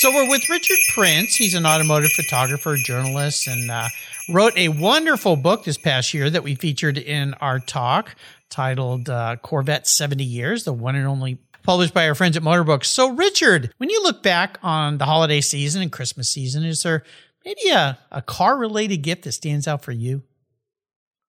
[0.00, 1.36] So we're with Richard Prince.
[1.36, 3.88] He's an automotive photographer, journalist, and uh,
[4.32, 8.14] wrote a wonderful book this past year that we featured in our talk
[8.48, 12.86] titled uh, Corvette 70 Years, the one and only published by our friends at Motorbooks.
[12.86, 17.02] So, Richard, when you look back on the holiday season and Christmas season, is there
[17.44, 20.22] maybe a, a car related gift that stands out for you?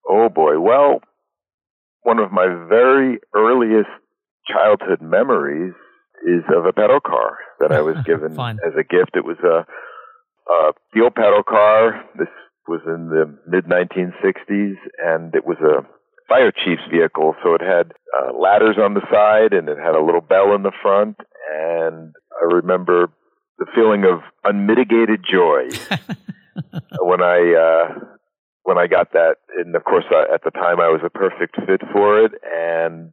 [0.07, 0.59] Oh boy.
[0.59, 1.01] Well,
[2.03, 3.89] one of my very earliest
[4.47, 5.73] childhood memories
[6.27, 9.15] is of a pedal car that I was given as a gift.
[9.15, 9.65] It was a,
[10.51, 12.03] a steel pedal car.
[12.17, 12.27] This
[12.71, 15.83] was in the mid 1960s, and it was a
[16.27, 17.35] fire chief's vehicle.
[17.43, 20.63] So it had uh, ladders on the side, and it had a little bell in
[20.63, 21.17] the front.
[21.51, 23.11] And I remember
[23.59, 25.67] the feeling of unmitigated joy
[27.01, 27.99] when I uh,
[28.63, 29.35] when I got that.
[29.59, 33.11] And of course, I, at the time, I was a perfect fit for it, and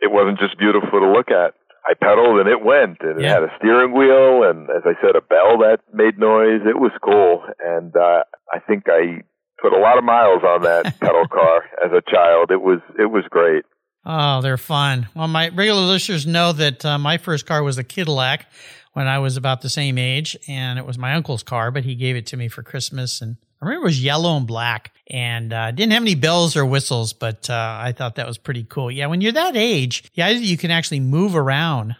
[0.00, 1.54] it wasn't just beautiful to look at.
[1.86, 5.16] I pedaled and it went, and it had a steering wheel, and as I said,
[5.16, 6.62] a bell that made noise.
[6.64, 9.22] It was cool, and uh, I think I
[9.60, 12.50] put a lot of miles on that pedal car as a child.
[12.50, 13.64] It was it was great.
[14.06, 15.08] Oh, they're fun.
[15.14, 18.46] Well, my regular listeners know that uh, my first car was a Cadillac
[18.92, 21.94] when I was about the same age, and it was my uncle's car, but he
[21.94, 23.20] gave it to me for Christmas.
[23.20, 26.66] And I remember it was yellow and black, and uh, didn't have any bells or
[26.66, 28.90] whistles, but uh, I thought that was pretty cool.
[28.90, 31.96] Yeah, when you're that age, that you can actually move around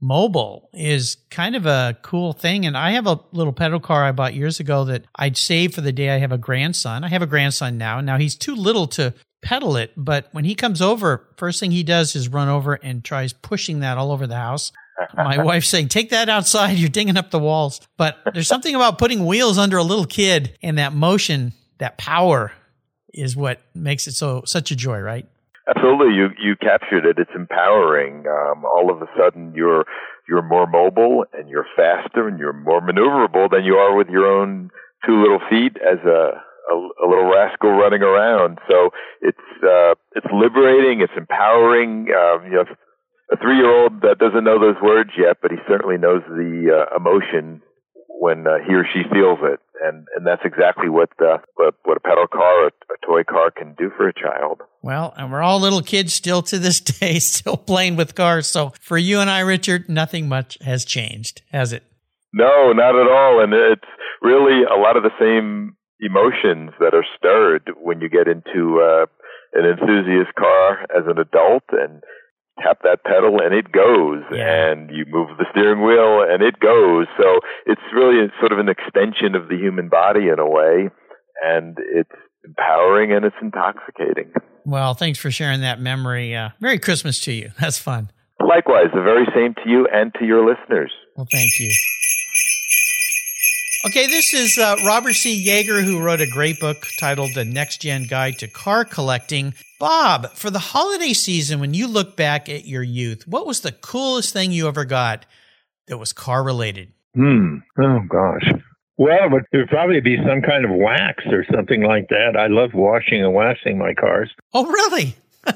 [0.00, 2.64] mobile is kind of a cool thing.
[2.66, 5.82] And I have a little pedal car I bought years ago that I'd save for
[5.82, 7.04] the day I have a grandson.
[7.04, 7.98] I have a grandson now.
[7.98, 11.70] And now he's too little to pedal it, but when he comes over, first thing
[11.70, 14.70] he does is run over and tries pushing that all over the house.
[15.16, 16.78] My wife's saying, take that outside.
[16.78, 17.80] You're dinging up the walls.
[17.96, 22.52] But there's something about putting wheels under a little kid and that motion, that power
[23.12, 25.26] is what makes it so such a joy, right?
[25.68, 27.18] Absolutely, you you captured it.
[27.18, 28.24] It's empowering.
[28.26, 29.84] Um, all of a sudden, you're
[30.28, 34.26] you're more mobile and you're faster and you're more maneuverable than you are with your
[34.26, 34.70] own
[35.06, 38.58] two little feet as a a, a little rascal running around.
[38.68, 41.02] So it's uh, it's liberating.
[41.02, 42.08] It's empowering.
[42.14, 42.64] Um, you know,
[43.32, 46.70] a three year old that doesn't know those words yet, but he certainly knows the
[46.70, 47.62] uh, emotion
[48.20, 52.00] when uh, he or she feels it, and and that's exactly what uh, what, a
[52.00, 54.60] pedal car or a toy car can do for a child.
[54.82, 58.46] Well, and we're all little kids still to this day, still playing with cars.
[58.46, 61.84] So for you and I, Richard, nothing much has changed, has it?
[62.32, 63.42] No, not at all.
[63.42, 63.88] And it's
[64.22, 69.06] really a lot of the same emotions that are stirred when you get into uh,
[69.54, 72.02] an enthusiast car as an adult and
[72.62, 77.06] tap that pedal and it goes and you move the steering wheel and it goes
[77.18, 80.88] so it's really sort of an extension of the human body in a way
[81.42, 82.10] and it's
[82.44, 84.32] empowering and it's intoxicating
[84.64, 86.34] Well, thanks for sharing that memory.
[86.36, 87.50] Uh, Merry Christmas to you.
[87.60, 88.10] That's fun.
[88.40, 91.70] likewise the very same to you and to your listeners Well, thank you.
[93.86, 95.42] Okay, this is uh, Robert C.
[95.46, 99.54] Yeager, who wrote a great book titled The Next Gen Guide to Car Collecting.
[99.80, 103.72] Bob, for the holiday season, when you look back at your youth, what was the
[103.72, 105.24] coolest thing you ever got
[105.88, 106.92] that was car related?
[107.14, 107.56] Hmm.
[107.80, 108.52] Oh gosh.
[108.98, 112.36] Well, it would, probably be some kind of wax or something like that.
[112.38, 114.30] I love washing and waxing my cars.
[114.52, 115.16] Oh, really?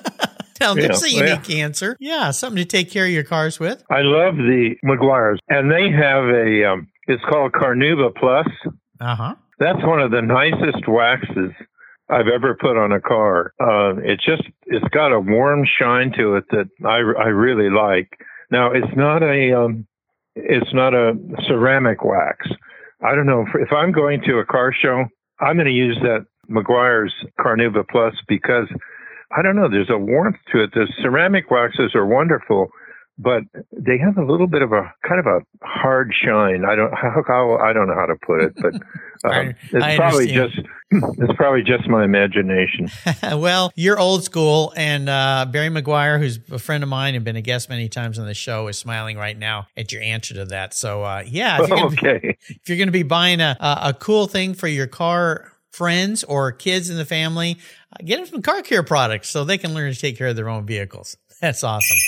[0.58, 1.94] now, that's Yeah, a unique answer.
[2.00, 3.84] Yeah, something to take care of your cars with.
[3.90, 6.64] I love the Meguiar's, and they have a.
[6.72, 8.46] Um, it's called Carnuba Plus.
[8.98, 9.34] Uh huh.
[9.58, 11.52] That's one of the nicest waxes
[12.08, 13.52] I've ever put on a car.
[13.60, 18.18] Uh, it just it's got a warm shine to it that I I really like.
[18.50, 19.86] Now it's not a um,
[20.36, 21.14] it's not a
[21.48, 22.48] ceramic wax.
[23.02, 25.04] I don't know if, if I'm going to a car show,
[25.40, 28.66] I'm going to use that Meguiar's Carnuba Plus because
[29.36, 29.68] I don't know.
[29.68, 30.70] There's a warmth to it.
[30.74, 32.68] The ceramic waxes are wonderful,
[33.18, 36.64] but they have a little bit of a kind of a hard shine.
[36.64, 38.74] I don't how, how I don't know how to put it, but
[39.31, 40.68] um, it's I probably understand.
[40.90, 42.88] just it's probably just my imagination.
[43.40, 47.37] well, you're old school, and uh, Barry Meguiar, who's a friend of mine and been
[47.37, 50.44] a guest many times on the show, is smiling right now at your answer to
[50.46, 50.74] that.
[50.74, 52.37] So, uh, yeah, if you're gonna be- okay.
[52.48, 56.25] if you're going to be buying a, a a cool thing for your car friends
[56.25, 57.58] or kids in the family,
[57.92, 60.37] uh, get them some car care products so they can learn to take care of
[60.37, 61.17] their own vehicles.
[61.40, 61.98] That's awesome.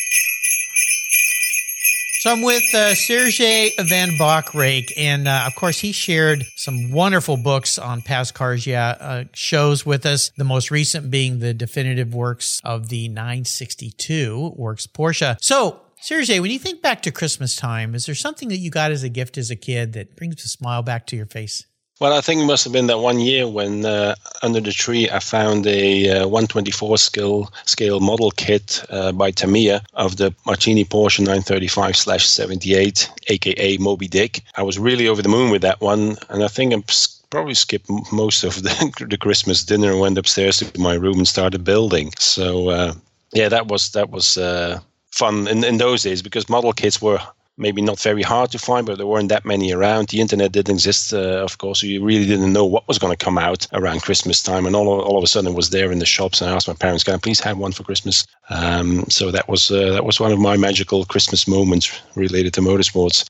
[2.26, 7.36] So I'm with uh, Sergey Van Bachreek, and uh, of course, he shared some wonderful
[7.36, 10.32] books on past cars, uh, shows with us.
[10.36, 15.36] The most recent being the definitive works of the 962 Works Porsche.
[15.40, 18.90] So, Sergey, when you think back to Christmas time, is there something that you got
[18.90, 21.64] as a gift as a kid that brings a smile back to your face?
[21.98, 25.08] Well, I think it must have been that one year when uh, under the tree
[25.08, 30.84] I found a uh, 124 scale scale model kit uh, by Tamiya of the Martini
[30.84, 34.42] Porsche 935/78, aka Moby Dick.
[34.56, 36.84] I was really over the moon with that one, and I think I'm
[37.30, 41.28] probably skipped most of the, the Christmas dinner and went upstairs to my room and
[41.28, 42.12] started building.
[42.18, 42.92] So uh,
[43.32, 44.80] yeah, that was that was uh,
[45.12, 47.20] fun in, in those days because model kits were
[47.58, 50.08] maybe not very hard to find, but there weren't that many around.
[50.08, 53.16] The internet didn't exist, uh, of course, so you really didn't know what was going
[53.16, 54.66] to come out around Christmas time.
[54.66, 56.40] And all, all of a sudden, it was there in the shops.
[56.40, 59.48] And I asked my parents, "Can I please have one for Christmas?" Um, so that
[59.48, 63.26] was uh, that was one of my magical Christmas moments related to motorsports.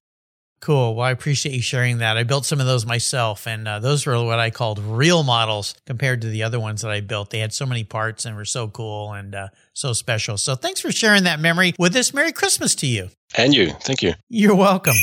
[0.66, 0.96] Cool.
[0.96, 2.16] Well, I appreciate you sharing that.
[2.16, 5.76] I built some of those myself, and uh, those were what I called real models
[5.86, 7.30] compared to the other ones that I built.
[7.30, 10.36] They had so many parts and were so cool and uh, so special.
[10.36, 12.12] So thanks for sharing that memory with us.
[12.12, 13.10] Merry Christmas to you.
[13.36, 13.74] And you.
[13.74, 14.14] Thank you.
[14.28, 14.96] You're welcome.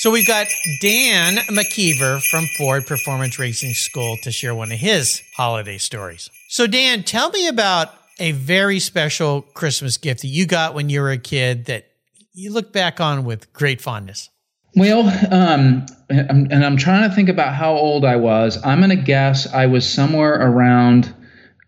[0.00, 0.48] So we've got
[0.82, 6.28] Dan McKeever from Ford Performance Racing School to share one of his holiday stories.
[6.50, 11.00] So, Dan, tell me about a very special Christmas gift that you got when you
[11.00, 11.87] were a kid that
[12.38, 14.30] you look back on with great fondness?
[14.76, 18.62] Well, um, and I'm trying to think about how old I was.
[18.64, 21.14] I'm going to guess I was somewhere around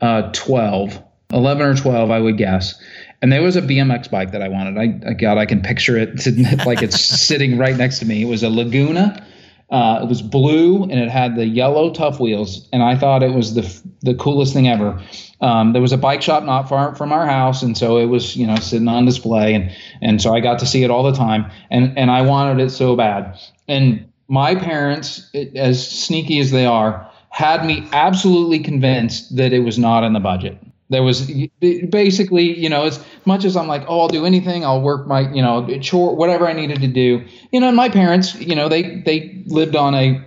[0.01, 1.03] uh, 12,
[1.33, 2.81] 11 or 12, I would guess.
[3.23, 4.79] And there was a BMX bike that I wanted.
[4.79, 6.27] I, God, I can picture it
[6.67, 8.23] like it's sitting right next to me.
[8.23, 9.27] It was a Laguna.
[9.71, 13.33] Uh, it was blue and it had the yellow Tuff Wheels, and I thought it
[13.33, 15.01] was the the coolest thing ever.
[15.41, 18.37] Um, there was a bike shop not far from our house, and so it was
[18.37, 19.71] you know sitting on display, and
[20.03, 22.71] and so I got to see it all the time, and and I wanted it
[22.71, 23.39] so bad.
[23.69, 29.79] And my parents, as sneaky as they are, had me absolutely convinced that it was
[29.79, 30.59] not in the budget.
[30.91, 31.31] There was
[31.91, 35.33] basically, you know, as much as I'm like, oh, I'll do anything, I'll work my,
[35.33, 37.25] you know, chore, whatever I needed to do.
[37.53, 40.21] You know, my parents, you know, they they lived on a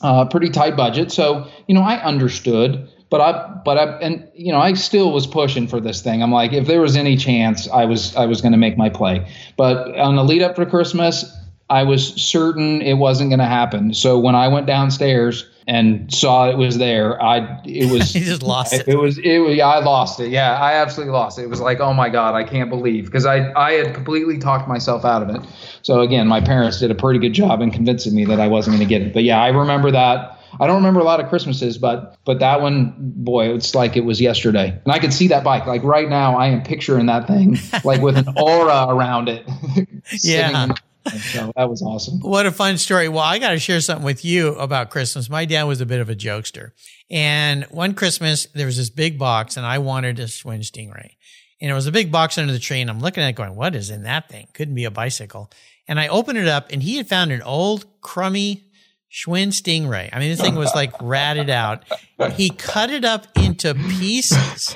[0.00, 2.91] uh, pretty tight budget, so you know, I understood.
[3.12, 6.22] But I, but I, and you know, I still was pushing for this thing.
[6.22, 8.88] I'm like, if there was any chance, I was, I was going to make my
[8.88, 9.30] play.
[9.58, 11.30] But on the lead up for Christmas,
[11.68, 13.92] I was certain it wasn't going to happen.
[13.92, 17.22] So when I went downstairs and saw it was there.
[17.22, 18.88] I it was you just lost it.
[18.88, 20.30] It was it was yeah, I lost it.
[20.30, 21.42] Yeah, I absolutely lost it.
[21.42, 24.68] It was like, oh my god, I can't believe because I I had completely talked
[24.68, 25.40] myself out of it.
[25.82, 28.76] So again, my parents did a pretty good job in convincing me that I wasn't
[28.76, 29.12] going to get it.
[29.12, 30.38] But yeah, I remember that.
[30.60, 34.04] I don't remember a lot of Christmases, but but that one, boy, it's like it
[34.04, 34.78] was yesterday.
[34.84, 35.66] And I could see that bike.
[35.66, 39.48] Like right now, I am picturing that thing like with an aura around it.
[40.22, 40.64] yeah.
[40.64, 40.80] And
[41.20, 42.20] so that was awesome.
[42.20, 43.08] What a fun story.
[43.08, 45.28] Well, I got to share something with you about Christmas.
[45.28, 46.72] My dad was a bit of a jokester.
[47.10, 51.16] And one Christmas, there was this big box, and I wanted a Schwinn Stingray.
[51.60, 52.80] And it was a big box under the tree.
[52.80, 54.48] And I'm looking at it going, what is in that thing?
[54.54, 55.50] Couldn't be a bicycle.
[55.88, 58.71] And I opened it up, and he had found an old, crummy
[59.12, 60.08] Schwinn Stingray.
[60.10, 61.84] I mean, this thing was like ratted out.
[62.32, 64.74] He cut it up into pieces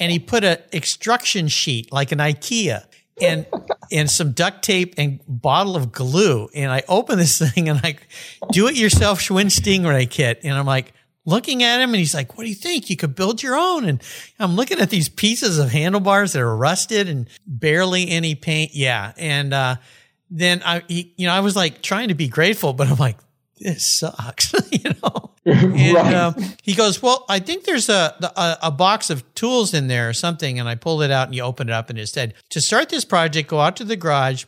[0.00, 2.84] and he put a extruction sheet like an IKEA
[3.20, 3.46] and
[3.92, 6.48] and some duct tape and bottle of glue.
[6.54, 8.08] And I open this thing and like
[8.50, 10.40] do it yourself Schwinn Stingray kit.
[10.42, 10.92] And I'm like
[11.24, 12.90] looking at him and he's like, what do you think?
[12.90, 13.84] You could build your own.
[13.84, 14.02] And
[14.40, 18.74] I'm looking at these pieces of handlebars that are rusted and barely any paint.
[18.74, 19.12] Yeah.
[19.16, 19.76] And, uh,
[20.30, 23.16] then I, you know, I was like trying to be grateful, but I'm like,
[23.60, 25.30] this sucks, you know.
[25.46, 26.14] And Right.
[26.14, 30.06] um, he goes, well, I think there's a, a a box of tools in there
[30.08, 32.34] or something, and I pulled it out and you open it up, and it said
[32.50, 34.44] to start this project, go out to the garage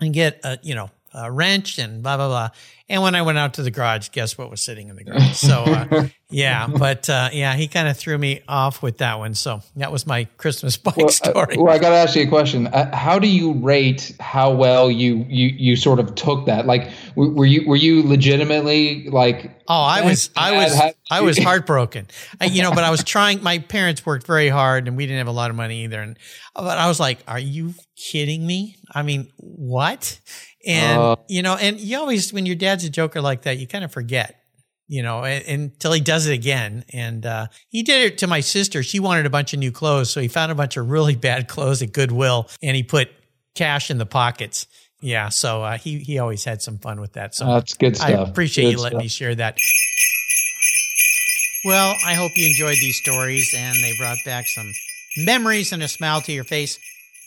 [0.00, 2.48] and get a you know a wrench and blah blah blah.
[2.86, 5.36] And when I went out to the garage, guess what was sitting in the garage?
[5.36, 9.32] So uh, yeah, but uh, yeah, he kind of threw me off with that one.
[9.32, 11.56] So that was my Christmas bike Well, uh, story.
[11.56, 12.66] well, I got to ask you a question.
[12.66, 16.66] Uh, how do you rate how well you you you sort of took that?
[16.66, 19.50] Like, were you were you legitimately like?
[19.66, 22.08] Oh, I was, I was, I was heartbroken.
[22.38, 23.42] I, you know, but I was trying.
[23.42, 26.02] My parents worked very hard, and we didn't have a lot of money either.
[26.02, 26.18] And
[26.54, 28.76] but I was like, "Are you kidding me?
[28.94, 30.20] I mean, what?"
[30.66, 31.16] And Uh.
[31.28, 33.92] you know, and you always, when your dad's a joker like that, you kind of
[33.92, 34.40] forget.
[34.86, 36.84] You know, until he does it again.
[36.92, 38.82] And uh, he did it to my sister.
[38.82, 41.48] She wanted a bunch of new clothes, so he found a bunch of really bad
[41.48, 43.08] clothes at Goodwill, and he put
[43.54, 44.66] cash in the pockets.
[45.00, 47.34] Yeah, so uh, he he always had some fun with that.
[47.34, 48.08] So That's good stuff.
[48.08, 49.04] I appreciate Good you letting stuff.
[49.04, 49.56] me share that.
[51.64, 54.70] Well, I hope you enjoyed these stories and they brought back some
[55.16, 56.78] memories and a smile to your face.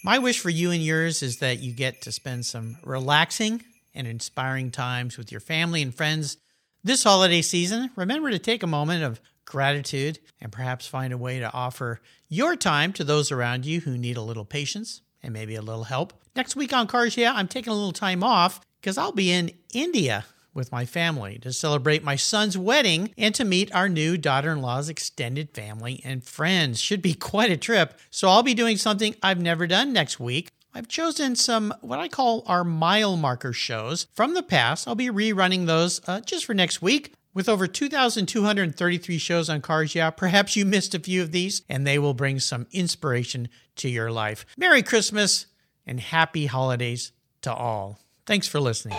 [0.03, 4.07] My wish for you and yours is that you get to spend some relaxing and
[4.07, 6.37] inspiring times with your family and friends
[6.83, 7.89] this holiday season.
[7.95, 12.55] Remember to take a moment of gratitude and perhaps find a way to offer your
[12.55, 16.13] time to those around you who need a little patience and maybe a little help.
[16.35, 19.51] Next week on Cars Yeah, I'm taking a little time off because I'll be in
[19.73, 20.25] India
[20.57, 24.61] with my family to celebrate my son's wedding and to meet our new daughter in
[24.61, 26.81] law's extended family and friends.
[26.81, 27.97] Should be quite a trip.
[28.09, 30.49] So I'll be doing something I've never done next week.
[30.73, 34.87] I've chosen some what I call our mile marker shows from the past.
[34.87, 37.13] I'll be rerunning those uh, just for next week.
[37.33, 41.85] With over 2,233 shows on Cars Yeah, perhaps you missed a few of these, and
[41.85, 44.43] they will bring some inspiration to your life.
[44.57, 45.45] Merry Christmas
[45.85, 47.11] and happy holidays
[47.43, 47.99] to all.
[48.25, 48.97] Thanks for listening.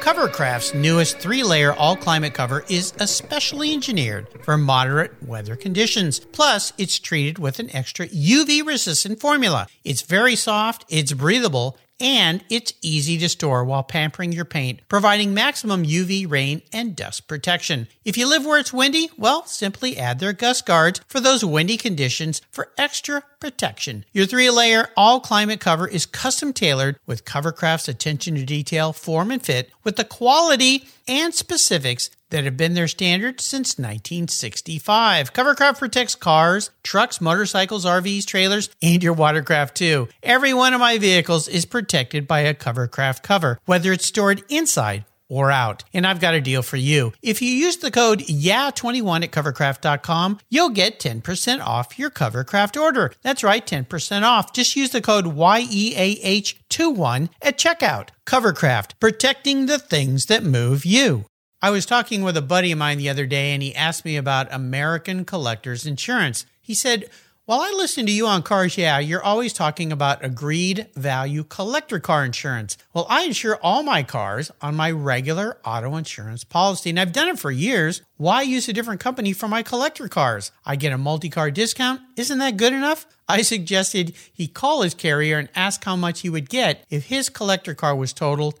[0.00, 6.20] Covercraft's newest three layer all climate cover is especially engineered for moderate weather conditions.
[6.20, 9.66] Plus, it's treated with an extra UV resistant formula.
[9.84, 15.34] It's very soft, it's breathable, and it's easy to store while pampering your paint, providing
[15.34, 17.88] maximum UV, rain, and dust protection.
[18.04, 21.76] If you live where it's windy, well, simply add their gust guards for those windy
[21.76, 24.04] conditions for extra protection.
[24.12, 29.30] Your three layer all climate cover is custom tailored with Covercraft's attention to detail, form,
[29.30, 35.32] and fit with the quality and specifics that have been their standard since 1965.
[35.32, 40.08] Covercraft protects cars, trucks, motorcycles, RVs, trailers, and your watercraft too.
[40.22, 45.04] Every one of my vehicles is protected by a Covercraft cover, whether it's stored inside
[45.30, 45.84] or out.
[45.94, 47.14] And I've got a deal for you.
[47.22, 53.12] If you use the code YEAH21 at covercraft.com, you'll get 10% off your Covercraft order.
[53.22, 54.52] That's right, 10% off.
[54.52, 58.10] Just use the code YEAH21 at checkout.
[58.26, 61.24] Covercraft, protecting the things that move you.
[61.62, 64.16] I was talking with a buddy of mine the other day and he asked me
[64.16, 66.44] about American Collectors Insurance.
[66.60, 67.08] He said,
[67.50, 71.98] While I listen to you on Cars Yeah, you're always talking about agreed value collector
[71.98, 72.78] car insurance.
[72.94, 77.26] Well, I insure all my cars on my regular auto insurance policy, and I've done
[77.26, 78.02] it for years.
[78.18, 80.52] Why use a different company for my collector cars?
[80.64, 82.00] I get a multi car discount.
[82.16, 83.04] Isn't that good enough?
[83.28, 87.28] I suggested he call his carrier and ask how much he would get if his
[87.28, 88.60] collector car was totaled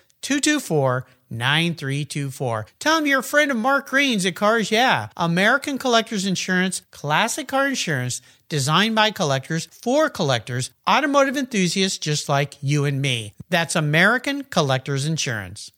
[0.21, 2.65] 224 9324.
[2.79, 5.07] Tell them you're a friend of Mark Greene's at Cars Yeah.
[5.15, 12.55] American Collectors Insurance, classic car insurance designed by collectors for collectors, automotive enthusiasts just like
[12.61, 13.33] you and me.
[13.49, 15.71] That's American Collectors Insurance.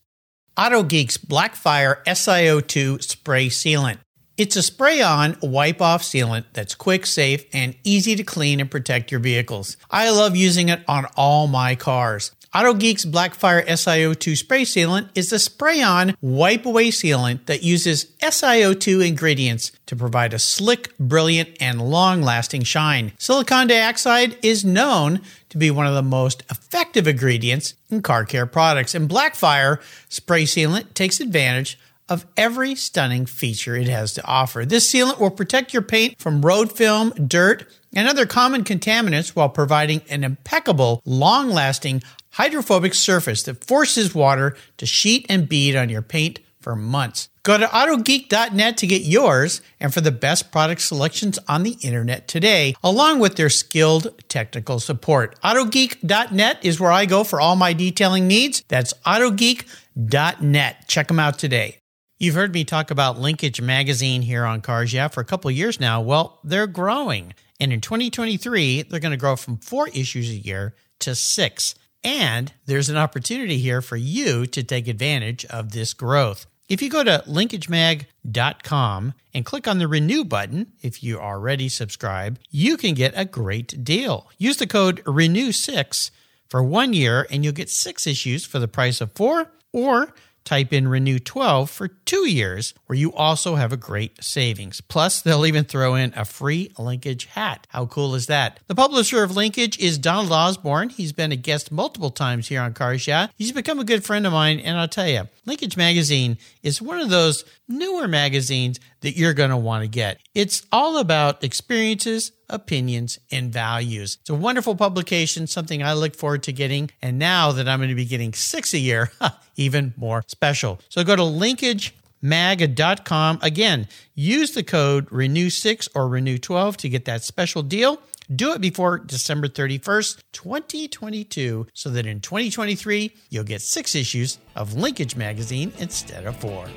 [0.58, 4.00] Auto Geek's Blackfire SiO2 spray sealant.
[4.36, 8.70] It's a spray on wipe off sealant that's quick, safe, and easy to clean and
[8.70, 9.78] protect your vehicles.
[9.92, 12.32] I love using it on all my cars.
[12.54, 19.08] AutoGeek's Blackfire SiO2 spray sealant is a spray on wipe away sealant that uses SiO2
[19.08, 23.12] ingredients to provide a slick, brilliant, and long lasting shine.
[23.18, 28.46] Silicon dioxide is known to be one of the most effective ingredients in car care
[28.46, 34.64] products, and Blackfire spray sealant takes advantage of every stunning feature it has to offer.
[34.64, 39.50] This sealant will protect your paint from road film, dirt, and other common contaminants while
[39.50, 42.04] providing an impeccable, long lasting,
[42.34, 47.30] hydrophobic surface that forces water to sheet and bead on your paint for months.
[47.44, 52.28] Go to autogeek.net to get yours and for the best product selections on the internet
[52.28, 55.40] today, along with their skilled technical support.
[55.42, 58.64] Autogeek.net is where I go for all my detailing needs.
[58.70, 60.88] That's autogeek.net.
[60.88, 61.80] Check them out today.
[62.18, 65.82] You've heard me talk about Linkage Magazine here on Cars Yeah for a couple years
[65.82, 66.00] now.
[66.00, 67.34] Well, they're growing.
[67.60, 71.76] And in 2023, they're going to grow from four issues a year to six.
[72.04, 76.46] And there's an opportunity here for you to take advantage of this growth.
[76.70, 82.40] If you go to linkagemag.com and click on the renew button, if you already subscribe,
[82.50, 84.30] you can get a great deal.
[84.38, 86.12] Use the code renew6
[86.50, 90.14] for one year and you'll get six issues for the price of four, or
[90.46, 94.82] type in renew 12 for two years where you also have a great savings.
[94.82, 97.68] Plus they'll even throw in a free linkage hat.
[97.70, 98.60] How cool is that?
[98.68, 100.90] The publisher of linkage is donald osborne.
[100.90, 104.26] He's been a guest multiple times here on cars yeah he's become a good friend
[104.26, 109.18] of mine and i'll tell you linkage magazine is one of those newer magazines that
[109.18, 110.20] you're going to want to get.
[110.34, 114.20] It's all about experiences opinions, and values.
[114.22, 116.92] It's a wonderful publication, something I look forward to getting.
[117.02, 119.12] And now that I'm going to be getting six a year,
[119.58, 120.80] even more special.
[120.88, 123.40] So go to linkagemag.com.
[123.42, 128.00] Again, use the code renew6 or renew12 to get that special deal.
[128.34, 134.76] Do it before December 31st, 2022, so that in 2023, you'll get six issues of
[134.76, 136.68] Linkage Magazine instead of four.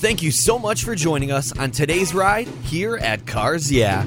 [0.00, 4.06] Thank you so much for joining us on today's ride here at Cars Yeah.